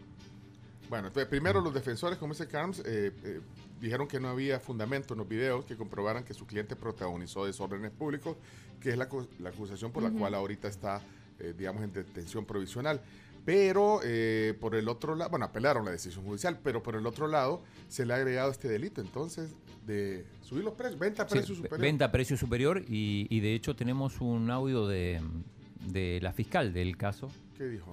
Bueno, 0.90 1.06
entonces 1.08 1.28
primero 1.28 1.60
los 1.60 1.72
defensores, 1.72 2.18
como 2.18 2.32
dice 2.34 2.48
Carms, 2.48 2.80
eh, 2.80 3.12
eh, 3.24 3.40
dijeron 3.80 4.06
que 4.08 4.18
no 4.20 4.28
había 4.28 4.58
fundamento 4.60 5.14
en 5.14 5.18
los 5.18 5.28
videos 5.28 5.64
que 5.64 5.76
comprobaran 5.76 6.24
que 6.24 6.34
su 6.34 6.46
cliente 6.46 6.76
protagonizó 6.76 7.44
desórdenes 7.46 7.90
públicos, 7.90 8.36
que 8.80 8.90
es 8.90 8.98
la, 8.98 9.08
la 9.40 9.48
acusación 9.50 9.90
por 9.92 10.02
la 10.02 10.10
cual 10.10 10.34
ahorita 10.34 10.68
está, 10.68 11.00
eh, 11.38 11.54
digamos, 11.56 11.82
en 11.82 11.92
detención 11.92 12.44
provisional. 12.44 13.00
Pero 13.44 14.00
eh, 14.04 14.54
por 14.60 14.74
el 14.74 14.88
otro 14.88 15.14
lado, 15.14 15.30
bueno, 15.30 15.46
apelaron 15.46 15.84
la 15.84 15.90
decisión 15.90 16.22
judicial, 16.24 16.58
pero 16.62 16.82
por 16.82 16.96
el 16.96 17.06
otro 17.06 17.26
lado 17.28 17.62
se 17.88 18.04
le 18.04 18.12
ha 18.12 18.16
agregado 18.16 18.50
este 18.50 18.68
delito, 18.68 19.00
entonces, 19.00 19.50
de 19.86 20.26
subir 20.42 20.64
los 20.64 20.74
precios, 20.74 21.00
venta 21.00 21.22
a 21.22 21.28
Sí, 21.28 21.36
precio 21.36 21.54
ve- 21.54 21.62
superior. 21.62 21.80
Venta 21.80 22.04
a 22.06 22.12
precio 22.12 22.36
superior 22.36 22.84
y, 22.86 23.26
y 23.30 23.40
de 23.40 23.54
hecho 23.54 23.74
tenemos 23.74 24.20
un 24.20 24.50
audio 24.50 24.86
de, 24.86 25.22
de 25.86 26.18
la 26.20 26.32
fiscal 26.34 26.74
del 26.74 26.98
caso. 26.98 27.30
¿Qué 27.56 27.64
dijo? 27.68 27.92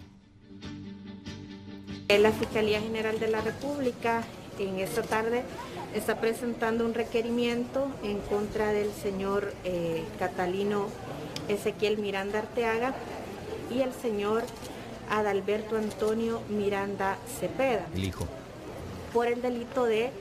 La 2.09 2.31
Fiscalía 2.31 2.81
General 2.81 3.17
de 3.19 3.29
la 3.29 3.41
República 3.41 4.23
en 4.59 4.79
esta 4.79 5.01
tarde 5.01 5.43
está 5.93 6.15
presentando 6.19 6.85
un 6.85 6.93
requerimiento 6.93 7.87
en 8.03 8.19
contra 8.19 8.71
del 8.71 8.91
señor 8.91 9.53
eh, 9.63 10.03
Catalino 10.19 10.87
Ezequiel 11.47 11.97
Miranda 11.97 12.39
Arteaga 12.39 12.93
y 13.73 13.81
el 13.81 13.93
señor 13.93 14.43
Adalberto 15.09 15.77
Antonio 15.77 16.41
Miranda 16.49 17.17
Cepeda 17.39 17.85
El 17.93 18.05
hijo. 18.05 18.25
por 19.13 19.27
el 19.27 19.41
delito 19.41 19.85
de 19.85 20.11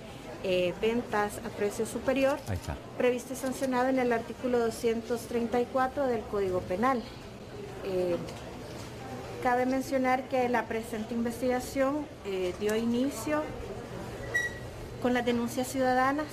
eh, 0.42 0.74
ventas 0.80 1.38
a 1.38 1.48
precio 1.56 1.86
superior 1.86 2.38
Ahí 2.48 2.56
está. 2.56 2.76
previsto 2.98 3.32
y 3.32 3.36
sancionado 3.36 3.88
en 3.88 3.98
el 3.98 4.12
artículo 4.12 4.58
234 4.58 6.06
del 6.06 6.20
Código 6.22 6.60
Penal. 6.60 7.02
Eh, 7.86 8.16
cabe 9.42 9.64
mencionar 9.64 10.28
que 10.28 10.48
la 10.50 10.64
presente 10.66 11.14
investigación 11.14 12.06
eh, 12.26 12.54
dio 12.60 12.76
inicio 12.76 13.42
con 15.04 15.12
las 15.12 15.26
denuncias 15.26 15.68
ciudadanas 15.68 16.24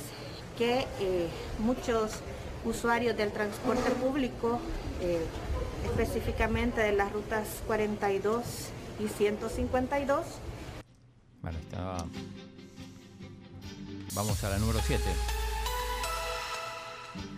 que 0.58 0.88
eh, 1.02 1.28
muchos 1.60 2.22
usuarios 2.64 3.18
del 3.18 3.34
transporte 3.34 3.92
público, 3.92 4.62
eh, 5.02 5.20
específicamente 5.84 6.80
de 6.80 6.94
las 6.94 7.12
rutas 7.12 7.50
42 7.68 8.42
y 9.02 9.10
152, 9.10 10.26
Bueno, 11.42 11.60
está. 11.60 12.06
Vamos 14.14 14.42
a 14.46 14.50
la 14.52 14.58
número 14.58 14.80
7. 14.82 15.04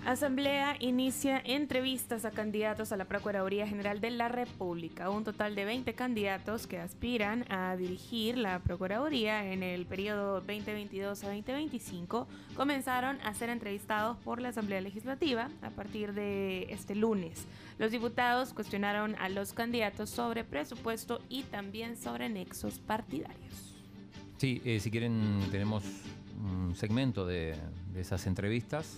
Asamblea 0.06 0.76
inicia 0.80 1.42
entrevistas 1.46 2.26
a 2.26 2.32
candidatos 2.32 2.92
a 2.92 2.98
la 2.98 3.06
Procuraduría 3.06 3.66
General 3.66 4.02
de 4.02 4.12
la 4.12 4.28
República. 4.28 5.10
Un 5.10 5.24
total 5.24 5.56
de 5.56 5.64
20 5.64 5.94
candidatos 5.94 6.68
que 6.68 6.78
aspiran 6.78 7.46
a 7.50 7.78
dirigir 7.78 8.38
la 8.38 8.60
Procuraduría 8.60 9.52
en 9.52 9.64
el 9.64 9.86
periodo 9.86 10.42
2022 10.42 11.24
a 11.24 11.28
2025 11.28 12.28
comenzaron 12.56 13.18
a 13.22 13.34
ser 13.34 13.50
entrevistados 13.50 14.18
por 14.18 14.42
la 14.42 14.50
Asamblea 14.50 14.82
Legislativa 14.82 15.50
a 15.62 15.70
partir 15.70 16.14
de 16.14 16.68
este 16.70 16.96
lunes. 16.96 17.46
Los 17.80 17.92
diputados 17.92 18.54
cuestionaron 18.54 19.16
a 19.16 19.30
los 19.30 19.54
candidatos 19.54 20.10
sobre 20.10 20.44
presupuesto 20.44 21.22
y 21.30 21.44
también 21.44 21.96
sobre 21.96 22.28
nexos 22.28 22.78
partidarios. 22.80 23.74
Sí, 24.38 24.62
eh, 24.66 24.82
si 24.82 24.92
quieren, 24.92 25.40
tenemos 25.50 25.84
un 26.44 26.76
segmento 26.76 27.26
de, 27.26 27.56
de 27.93 28.01
esas 28.01 28.25
entrevistas. 28.27 28.97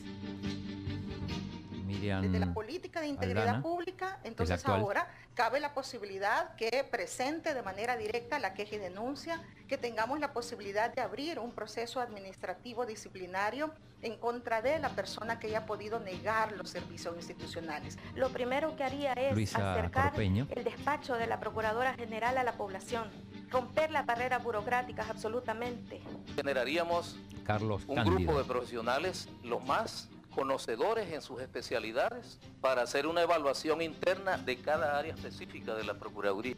Miriam. 1.86 2.22
Desde 2.24 2.40
la 2.40 2.54
política 2.54 3.02
de 3.02 3.08
integridad 3.08 3.44
Aldana, 3.44 3.62
pública, 3.62 4.20
entonces 4.24 4.66
ahora 4.66 5.08
cabe 5.34 5.60
la 5.60 5.74
posibilidad 5.74 6.56
que 6.56 6.84
presente 6.90 7.54
de 7.54 7.62
manera 7.62 7.98
directa 7.98 8.40
la 8.40 8.54
queja 8.54 8.76
y 8.76 8.80
denuncia, 8.80 9.42
que 9.68 9.78
tengamos 9.78 10.20
la 10.20 10.34
posibilidad 10.34 10.94
de 10.94 11.02
abrir 11.02 11.40
un 11.40 11.52
proceso 11.52 12.00
administrativo 12.00 12.86
disciplinario 12.86 13.74
en 14.02 14.18
contra 14.18 14.62
de 14.62 14.80
la 14.80 14.90
persona 14.90 15.40
que 15.40 15.48
haya 15.48 15.66
podido 15.66 16.00
negar 16.00 16.54
los 16.54 16.70
servicios 16.70 17.16
institucionales. 17.16 17.98
Lo 18.16 18.30
primero 18.30 18.76
que 18.76 18.84
haría 18.84 19.14
es 19.14 19.34
Luisa 19.34 19.74
acercar 19.74 20.12
Corpeño. 20.12 20.48
el 20.56 20.64
despacho 20.64 21.16
de 21.16 21.28
la 21.28 21.40
Procuradora 21.40 21.94
General 21.96 22.38
a 22.38 22.44
la 22.44 22.54
población, 22.54 23.10
romper 23.50 23.92
las 23.92 24.06
barreras 24.06 24.44
burocráticas 24.44 25.10
absolutamente. 25.10 26.02
Generaríamos 26.36 27.16
Carlos 27.44 27.84
un 27.88 27.96
Cándido. 27.96 28.18
grupo 28.18 28.38
de 28.38 28.44
profesionales 28.46 29.30
los 29.44 29.66
más 29.66 30.10
conocedores 30.34 31.12
en 31.14 31.22
sus 31.22 31.42
especialidades 31.42 32.40
para 32.60 32.82
hacer 32.82 33.08
una 33.08 33.22
evaluación 33.22 33.82
interna 33.82 34.38
de 34.38 34.58
cada 34.58 34.98
área 34.98 35.14
específica 35.14 35.74
de 35.76 35.86
la 35.86 35.94
Procuraduría. 35.94 36.56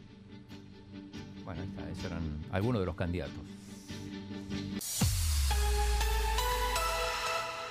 Bueno, 1.44 1.62
ahí 1.62 1.68
está, 1.68 1.90
esos 1.90 2.04
eran 2.04 2.44
algunos 2.50 2.80
de 2.80 2.86
los 2.86 2.96
candidatos. 2.96 3.38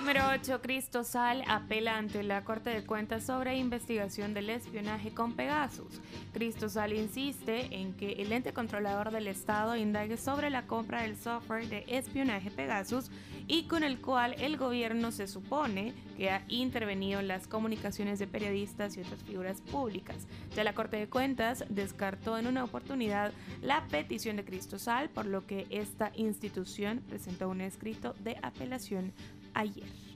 Número 0.07 0.29
8. 0.29 0.61
Cristo 0.61 1.03
Sal 1.03 1.43
apela 1.49 1.97
ante 1.97 2.23
la 2.23 2.45
Corte 2.45 2.69
de 2.69 2.85
Cuentas 2.85 3.25
sobre 3.25 3.57
investigación 3.57 4.33
del 4.33 4.49
espionaje 4.49 5.11
con 5.13 5.33
Pegasus. 5.33 5.99
Cristo 6.31 6.69
Sal 6.69 6.93
insiste 6.93 7.75
en 7.75 7.91
que 7.91 8.13
el 8.13 8.31
ente 8.31 8.53
controlador 8.53 9.11
del 9.11 9.27
Estado 9.27 9.75
indague 9.75 10.15
sobre 10.15 10.49
la 10.49 10.65
compra 10.65 11.01
del 11.01 11.17
software 11.17 11.67
de 11.67 11.83
espionaje 11.89 12.49
Pegasus 12.51 13.11
y 13.47 13.63
con 13.63 13.83
el 13.83 13.99
cual 13.99 14.35
el 14.39 14.55
gobierno 14.55 15.11
se 15.11 15.27
supone 15.27 15.93
que 16.15 16.29
ha 16.29 16.45
intervenido 16.47 17.19
en 17.19 17.27
las 17.27 17.45
comunicaciones 17.45 18.17
de 18.17 18.27
periodistas 18.27 18.95
y 18.95 19.01
otras 19.01 19.21
figuras 19.23 19.59
públicas. 19.59 20.25
Ya 20.55 20.63
la 20.63 20.73
Corte 20.73 20.95
de 20.95 21.09
Cuentas 21.09 21.65
descartó 21.67 22.37
en 22.37 22.47
una 22.47 22.63
oportunidad 22.63 23.33
la 23.61 23.85
petición 23.87 24.37
de 24.37 24.45
Cristo 24.45 24.79
Sal, 24.79 25.09
por 25.09 25.25
lo 25.25 25.45
que 25.45 25.67
esta 25.69 26.13
institución 26.15 27.03
presentó 27.09 27.49
un 27.49 27.59
escrito 27.59 28.15
de 28.23 28.37
apelación 28.41 29.11
ayer. 29.57 30.06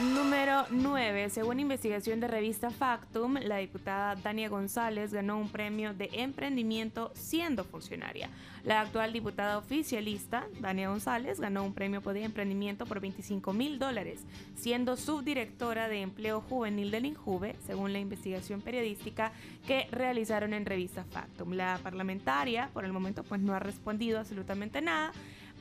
Número 0.00 0.64
9. 0.70 1.28
Según 1.28 1.60
investigación 1.60 2.20
de 2.20 2.26
revista 2.26 2.70
Factum, 2.70 3.34
la 3.34 3.58
diputada 3.58 4.14
Dania 4.14 4.48
González 4.48 5.12
ganó 5.12 5.36
un 5.36 5.50
premio 5.50 5.92
de 5.92 6.08
emprendimiento 6.14 7.12
siendo 7.14 7.64
funcionaria. 7.64 8.30
La 8.64 8.80
actual 8.80 9.12
diputada 9.12 9.58
oficialista, 9.58 10.46
Dania 10.58 10.88
González, 10.88 11.38
ganó 11.38 11.64
un 11.64 11.74
premio 11.74 12.00
de 12.00 12.24
emprendimiento 12.24 12.86
por 12.86 13.00
25 13.00 13.52
mil 13.52 13.78
dólares, 13.78 14.20
siendo 14.56 14.96
subdirectora 14.96 15.88
de 15.88 16.00
empleo 16.00 16.40
juvenil 16.40 16.90
del 16.90 17.04
INJUVE, 17.04 17.56
según 17.66 17.92
la 17.92 17.98
investigación 17.98 18.62
periodística 18.62 19.32
que 19.66 19.86
realizaron 19.90 20.54
en 20.54 20.64
revista 20.64 21.04
Factum. 21.04 21.52
La 21.52 21.78
parlamentaria, 21.82 22.70
por 22.72 22.86
el 22.86 22.92
momento, 22.94 23.22
pues 23.22 23.42
no 23.42 23.52
ha 23.52 23.58
respondido 23.58 24.18
absolutamente 24.18 24.80
nada 24.80 25.12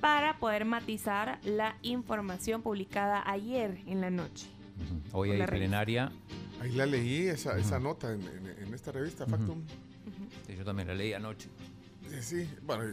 para 0.02 0.38
poder 0.40 0.66
matizar 0.66 1.40
la 1.44 1.76
información 1.82 2.62
publicada 2.62 3.24
ayer 3.30 3.82
en 3.86 4.02
la 4.02 4.10
noche. 4.10 4.48
Hoy 5.12 5.32
hay 5.32 5.46
plenaria. 5.46 6.12
Ahí 6.62 6.72
la 6.74 6.86
leí, 6.86 7.28
esa, 7.28 7.58
esa 7.58 7.80
nota 7.80 8.14
en, 8.14 8.22
en- 8.22 8.64
en 8.68 8.74
esta 8.74 8.92
revista, 8.92 9.26
Factum. 9.26 9.62
Sí, 10.48 10.56
yo 10.58 10.64
también 10.66 10.88
la 10.88 10.94
leí 10.96 11.14
anoche. 11.14 11.50
Sí, 12.10 12.22
sí, 12.22 12.50
bueno, 12.64 12.84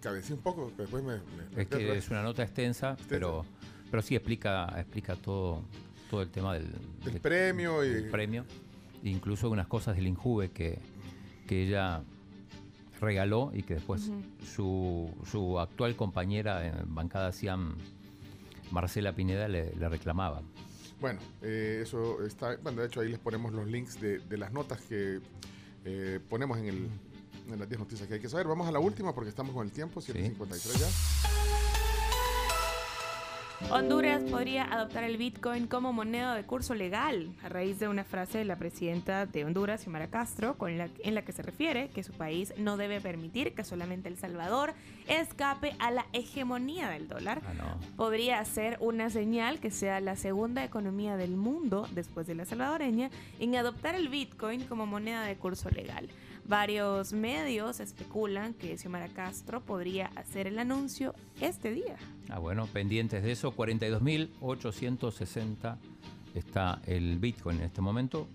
cabecí 0.00 0.32
un 0.32 0.40
poco, 0.40 0.70
pero 0.76 0.82
después 0.88 1.02
me... 1.04 1.14
me- 1.56 1.62
Es 1.62 1.68
que 1.68 1.96
es 1.96 2.08
una 2.10 2.22
nota 2.22 2.42
extensa, 2.42 2.96
pero, 3.08 3.44
pero 3.90 4.02
sí 4.02 4.14
explica, 4.14 4.72
explica 4.78 5.16
todo, 5.16 5.62
todo 6.10 6.22
el 6.22 6.30
tema 6.30 6.54
del, 6.54 6.70
Del 7.04 7.14
de- 7.14 7.20
premio 7.20 7.84
y- 7.84 7.88
del 7.90 8.10
premio. 8.10 8.44
Incluso 9.04 9.48
unas 9.50 9.66
cosas 9.66 9.96
del 9.96 10.06
Injuve 10.06 10.50
que, 10.50 10.78
que 11.46 11.64
ella 11.66 12.02
regaló 13.00 13.50
y 13.54 13.62
que 13.62 13.74
después 13.74 14.10
su, 14.54 15.10
su 15.30 15.58
actual 15.58 15.96
compañera 15.96 16.66
en 16.66 16.94
bancada 16.94 17.32
Siam, 17.32 17.76
Marcela 18.70 19.14
Pineda, 19.14 19.48
le, 19.48 19.74
le 19.74 19.88
reclamaba. 19.88 20.42
Bueno, 21.00 21.20
eh, 21.42 21.80
eso 21.82 22.24
está. 22.24 22.56
Bueno, 22.56 22.80
de 22.80 22.88
hecho, 22.88 23.00
ahí 23.00 23.08
les 23.08 23.20
ponemos 23.20 23.52
los 23.52 23.66
links 23.66 24.00
de, 24.00 24.18
de 24.18 24.36
las 24.36 24.52
notas 24.52 24.80
que 24.80 25.20
eh, 25.84 26.20
ponemos 26.28 26.58
en, 26.58 26.66
el, 26.66 26.88
en 27.52 27.58
las 27.58 27.68
10 27.68 27.78
noticias 27.80 28.08
que 28.08 28.14
hay 28.14 28.20
que 28.20 28.28
saber. 28.28 28.48
Vamos 28.48 28.66
a 28.66 28.72
la 28.72 28.80
última 28.80 29.14
porque 29.14 29.30
estamos 29.30 29.54
con 29.54 29.64
el 29.64 29.72
tiempo, 29.72 30.00
7.53 30.00 30.78
ya. 30.78 31.37
Honduras 33.70 34.22
podría 34.30 34.64
adoptar 34.64 35.04
el 35.04 35.18
Bitcoin 35.18 35.66
como 35.66 35.92
moneda 35.92 36.34
de 36.34 36.42
curso 36.42 36.74
legal 36.74 37.28
a 37.42 37.50
raíz 37.50 37.78
de 37.78 37.86
una 37.86 38.02
frase 38.02 38.38
de 38.38 38.46
la 38.46 38.56
presidenta 38.56 39.26
de 39.26 39.44
Honduras, 39.44 39.82
Xiomara 39.82 40.08
Castro, 40.08 40.56
con 40.56 40.78
la, 40.78 40.88
en 41.00 41.14
la 41.14 41.20
que 41.20 41.32
se 41.32 41.42
refiere 41.42 41.90
que 41.90 42.02
su 42.02 42.12
país 42.12 42.54
no 42.56 42.78
debe 42.78 42.98
permitir 43.02 43.54
que 43.54 43.64
solamente 43.64 44.08
El 44.08 44.16
Salvador 44.16 44.72
escape 45.06 45.76
a 45.80 45.90
la 45.90 46.06
hegemonía 46.14 46.88
del 46.88 47.08
dólar. 47.08 47.42
Podría 47.98 48.42
ser 48.46 48.78
una 48.80 49.10
señal 49.10 49.60
que 49.60 49.70
sea 49.70 50.00
la 50.00 50.16
segunda 50.16 50.64
economía 50.64 51.18
del 51.18 51.36
mundo, 51.36 51.86
después 51.92 52.26
de 52.26 52.36
la 52.36 52.46
salvadoreña, 52.46 53.10
en 53.38 53.54
adoptar 53.54 53.94
el 53.94 54.08
Bitcoin 54.08 54.64
como 54.64 54.86
moneda 54.86 55.24
de 55.24 55.36
curso 55.36 55.68
legal. 55.68 56.08
Varios 56.48 57.12
medios 57.12 57.78
especulan 57.78 58.54
que 58.54 58.78
Xiomara 58.78 59.08
Castro 59.08 59.60
podría 59.60 60.06
hacer 60.16 60.46
el 60.46 60.58
anuncio 60.58 61.14
este 61.42 61.72
día. 61.72 61.96
Ah, 62.30 62.38
bueno, 62.38 62.66
pendientes 62.66 63.22
de 63.22 63.32
eso, 63.32 63.54
42.860 63.54 65.76
está 66.34 66.80
el 66.86 67.18
Bitcoin 67.18 67.58
en 67.58 67.64
este 67.64 67.82
momento 67.82 68.28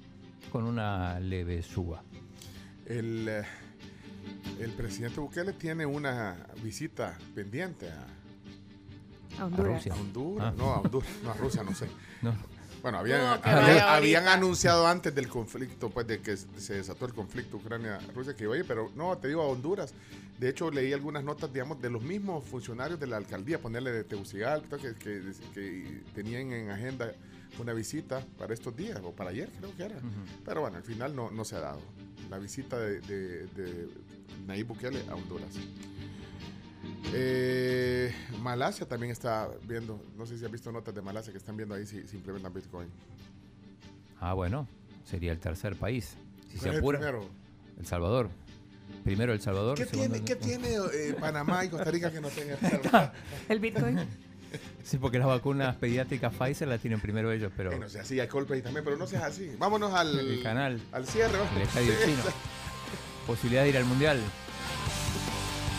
con 0.51 0.65
una 0.65 1.19
leve 1.19 1.63
suba. 1.63 2.03
El, 2.85 3.27
eh, 3.27 3.41
el 4.59 4.69
presidente 4.73 5.19
Bukele 5.19 5.53
tiene 5.53 5.87
una 5.87 6.37
visita 6.61 7.17
pendiente 7.33 7.89
a, 7.89 8.05
A 9.39 9.45
Honduras. 9.45 9.73
Rusia. 9.77 9.93
a 9.93 9.95
Honduras. 9.97 10.47
Ah. 10.47 10.53
No, 10.55 10.65
a 10.71 10.81
Honduras. 10.81 11.09
No, 11.23 11.31
a 11.31 11.33
Rusia, 11.33 11.63
no 11.63 11.73
sé. 11.73 11.87
No. 12.21 12.35
Bueno, 12.83 12.97
habían, 12.99 13.21
No, 13.21 14.29
anunciado 14.29 14.85
antes 14.85 15.15
del 15.15 15.29
conflicto, 15.29 15.89
pues 15.89 16.05
de 16.05 16.19
que 16.19 16.35
se 16.35 16.73
desató 16.73 17.05
el 17.05 17.13
conflicto 17.13 17.55
Ucrania-Rusia, 17.55 18.35
que 18.35 18.45
oye, 18.45 18.65
pero 18.65 18.91
no, 18.95 19.17
te 19.17 19.29
digo 19.29 19.41
a 19.41 19.47
Honduras. 19.47 19.93
De 20.37 20.49
hecho, 20.49 20.69
leí 20.69 20.91
algunas 20.91 21.23
notas, 21.23 21.53
digamos, 21.53 21.81
de 21.81 21.89
los 21.89 22.03
mismos 22.03 22.43
funcionarios 22.43 22.99
de 22.99 23.07
la 23.07 23.15
alcaldía, 23.15 23.57
ponerle 23.57 23.93
de 23.93 24.03
Tegucigalpa, 24.03 24.77
que, 24.77 24.95
que, 24.95 25.21
que 25.53 26.01
tenían 26.13 26.51
en 26.51 26.71
agenda 26.71 27.13
una 27.57 27.71
visita 27.71 28.21
para 28.37 28.53
estos 28.53 28.75
días, 28.75 28.99
o 29.01 29.11
para 29.13 29.29
ayer 29.29 29.49
creo 29.57 29.73
que 29.77 29.83
era. 29.83 29.95
Pero 30.43 30.59
bueno, 30.61 30.75
al 30.75 30.83
final 30.83 31.15
no, 31.15 31.31
no 31.31 31.45
se 31.45 31.55
ha 31.55 31.61
dado. 31.61 31.79
La 32.29 32.37
visita 32.37 32.77
de, 32.77 32.99
de, 32.99 33.47
de 33.47 33.87
Nayib 34.45 34.67
Bukele 34.67 35.01
a 35.09 35.15
Honduras. 35.15 35.55
Eh, 37.11 38.13
Malasia 38.41 38.87
también 38.87 39.11
está 39.11 39.49
viendo, 39.67 40.01
no 40.17 40.25
sé 40.25 40.37
si 40.37 40.45
has 40.45 40.51
visto 40.51 40.71
notas 40.71 40.93
de 40.95 41.01
Malasia 41.01 41.31
que 41.31 41.37
están 41.37 41.57
viendo 41.57 41.75
ahí 41.75 41.85
si, 41.85 42.07
si 42.07 42.17
implementan 42.17 42.53
Bitcoin. 42.53 42.87
Ah, 44.19 44.33
bueno, 44.33 44.67
sería 45.03 45.31
el 45.31 45.39
tercer 45.39 45.75
país. 45.75 46.15
Si 46.51 46.57
¿Cuál 46.57 46.61
se 46.61 46.69
el 46.69 46.77
apura. 46.77 46.99
primero? 46.99 47.25
El 47.79 47.85
Salvador. 47.85 48.29
Primero 49.03 49.33
El 49.33 49.41
Salvador. 49.41 49.77
¿Qué 49.77 49.85
segundo- 49.85 50.13
tiene, 50.13 50.25
¿qué 50.25 50.35
tiene 50.35 50.75
eh, 50.75 51.15
Panamá 51.19 51.65
y 51.65 51.69
Costa 51.69 51.91
Rica 51.91 52.11
que 52.11 52.21
no 52.21 52.29
tenga? 52.29 52.57
El 53.49 53.59
Bitcoin. 53.59 53.99
Sí, 54.83 54.99
porque 54.99 55.17
las 55.17 55.25
vacunas 55.25 55.75
pediátricas 55.77 56.31
Pfizer 56.31 56.67
las 56.67 56.79
tienen 56.79 56.99
primero 56.99 57.31
ellos, 57.31 57.51
pero 57.57 57.71
Bueno, 57.71 57.87
o 57.87 57.89
sea, 57.89 58.05
sí, 58.05 58.19
hay 58.19 58.27
Coldplay 58.27 58.61
también, 58.61 58.85
pero 58.85 58.95
no 58.97 59.07
seas 59.07 59.23
así. 59.23 59.49
Vámonos 59.57 59.91
al, 59.95 60.19
el 60.19 60.43
canal, 60.43 60.79
al 60.91 61.07
cierre. 61.07 61.35
vamos. 61.39 61.55
el 61.55 61.61
estadio 61.63 61.91
Sí, 61.93 62.11
chino. 62.11 62.21
Posibilidad 63.25 63.63
de 63.63 63.69
ir 63.69 63.77
al 63.77 63.85
mundial. 63.85 64.19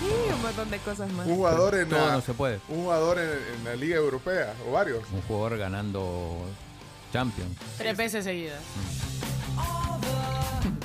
Sí, 0.04 0.32
un 0.34 0.42
montón 0.42 0.70
de 0.70 0.78
cosas 0.78 1.10
más. 1.12 1.26
Un 1.26 1.36
jugador 1.36 1.74
en 1.76 1.88
Todo 1.88 2.06
la, 2.06 2.12
no 2.12 2.20
se 2.20 2.34
puede. 2.34 2.60
un 2.68 2.82
jugador 2.84 3.18
en, 3.18 3.28
en 3.58 3.64
la 3.64 3.74
Liga 3.76 3.96
Europea, 3.96 4.52
o 4.68 4.72
varios. 4.72 5.02
Un 5.12 5.22
jugador 5.22 5.58
ganando 5.58 6.42
Champions. 7.12 7.56
Tres 7.78 7.96
veces 7.96 8.24
seguidas. 8.24 8.60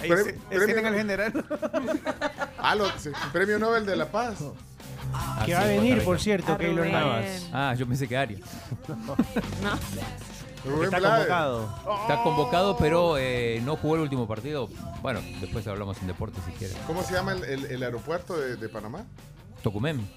Ahí 0.02 0.10
Pre- 0.10 0.24
se- 0.24 0.40
premio- 0.50 0.88
al 0.88 0.96
general. 0.96 1.46
Ah, 2.62 2.76
lo- 2.76 2.90
sí, 3.00 3.10
premio 3.32 3.58
Nobel 3.58 3.86
de 3.86 3.96
la 3.96 4.06
Paz. 4.12 4.36
Ah, 5.14 5.40
Que 5.46 5.46
sí, 5.48 5.52
va 5.54 5.62
a 5.62 5.66
venir, 5.66 6.04
por 6.04 6.20
cierto, 6.20 6.54
A 6.54 6.58
Keylor. 6.58 6.88
Navas. 6.88 7.48
Ah, 7.54 7.74
yo 7.78 7.88
pensé 7.88 8.08
que 8.08 8.18
Arias. 8.18 8.42
Rubén 10.66 10.86
Está 10.86 11.00
Blades. 11.00 11.28
convocado. 11.28 11.70
Está 12.02 12.24
convocado, 12.24 12.78
pero 12.78 13.18
eh, 13.18 13.62
no 13.64 13.76
jugó 13.78 13.96
el 13.96 14.02
último 14.02 14.28
partido. 14.28 14.68
Bueno, 15.02 15.22
después 15.42 15.66
hablamos 15.68 15.98
en 16.02 16.08
deporte 16.08 16.40
si 16.46 16.52
quieres. 16.52 16.76
¿Cómo 16.86 17.02
se 17.04 17.14
llama 17.14 17.32
el, 17.34 17.44
el- 17.46 17.66
el 17.66 17.84
aeropuerto 17.84 18.38
de, 18.38 18.56
de 18.58 18.70
Panamá? 18.70 19.06
Tocumen. 19.64 20.08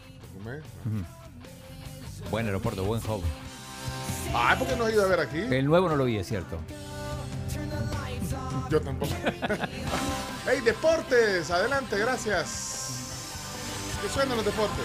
Buen 2.30 2.46
aeropuerto, 2.46 2.84
buen 2.84 3.00
hub. 3.08 3.22
Ah, 4.34 4.54
¿por 4.58 4.66
qué 4.66 4.76
no 4.76 4.84
has 4.84 4.92
ido 4.92 5.04
a 5.04 5.06
ver 5.08 5.20
aquí? 5.20 5.38
El 5.38 5.66
nuevo 5.66 5.88
no 5.88 5.96
lo 5.96 6.04
vi, 6.04 6.16
es 6.16 6.26
cierto. 6.26 6.56
Yo 8.70 8.80
tampoco. 8.80 9.12
hey, 10.48 10.60
deportes, 10.64 11.50
adelante, 11.50 11.98
gracias. 11.98 12.78
Que 14.02 14.08
suenan 14.08 14.36
los 14.36 14.46
deportes. 14.46 14.84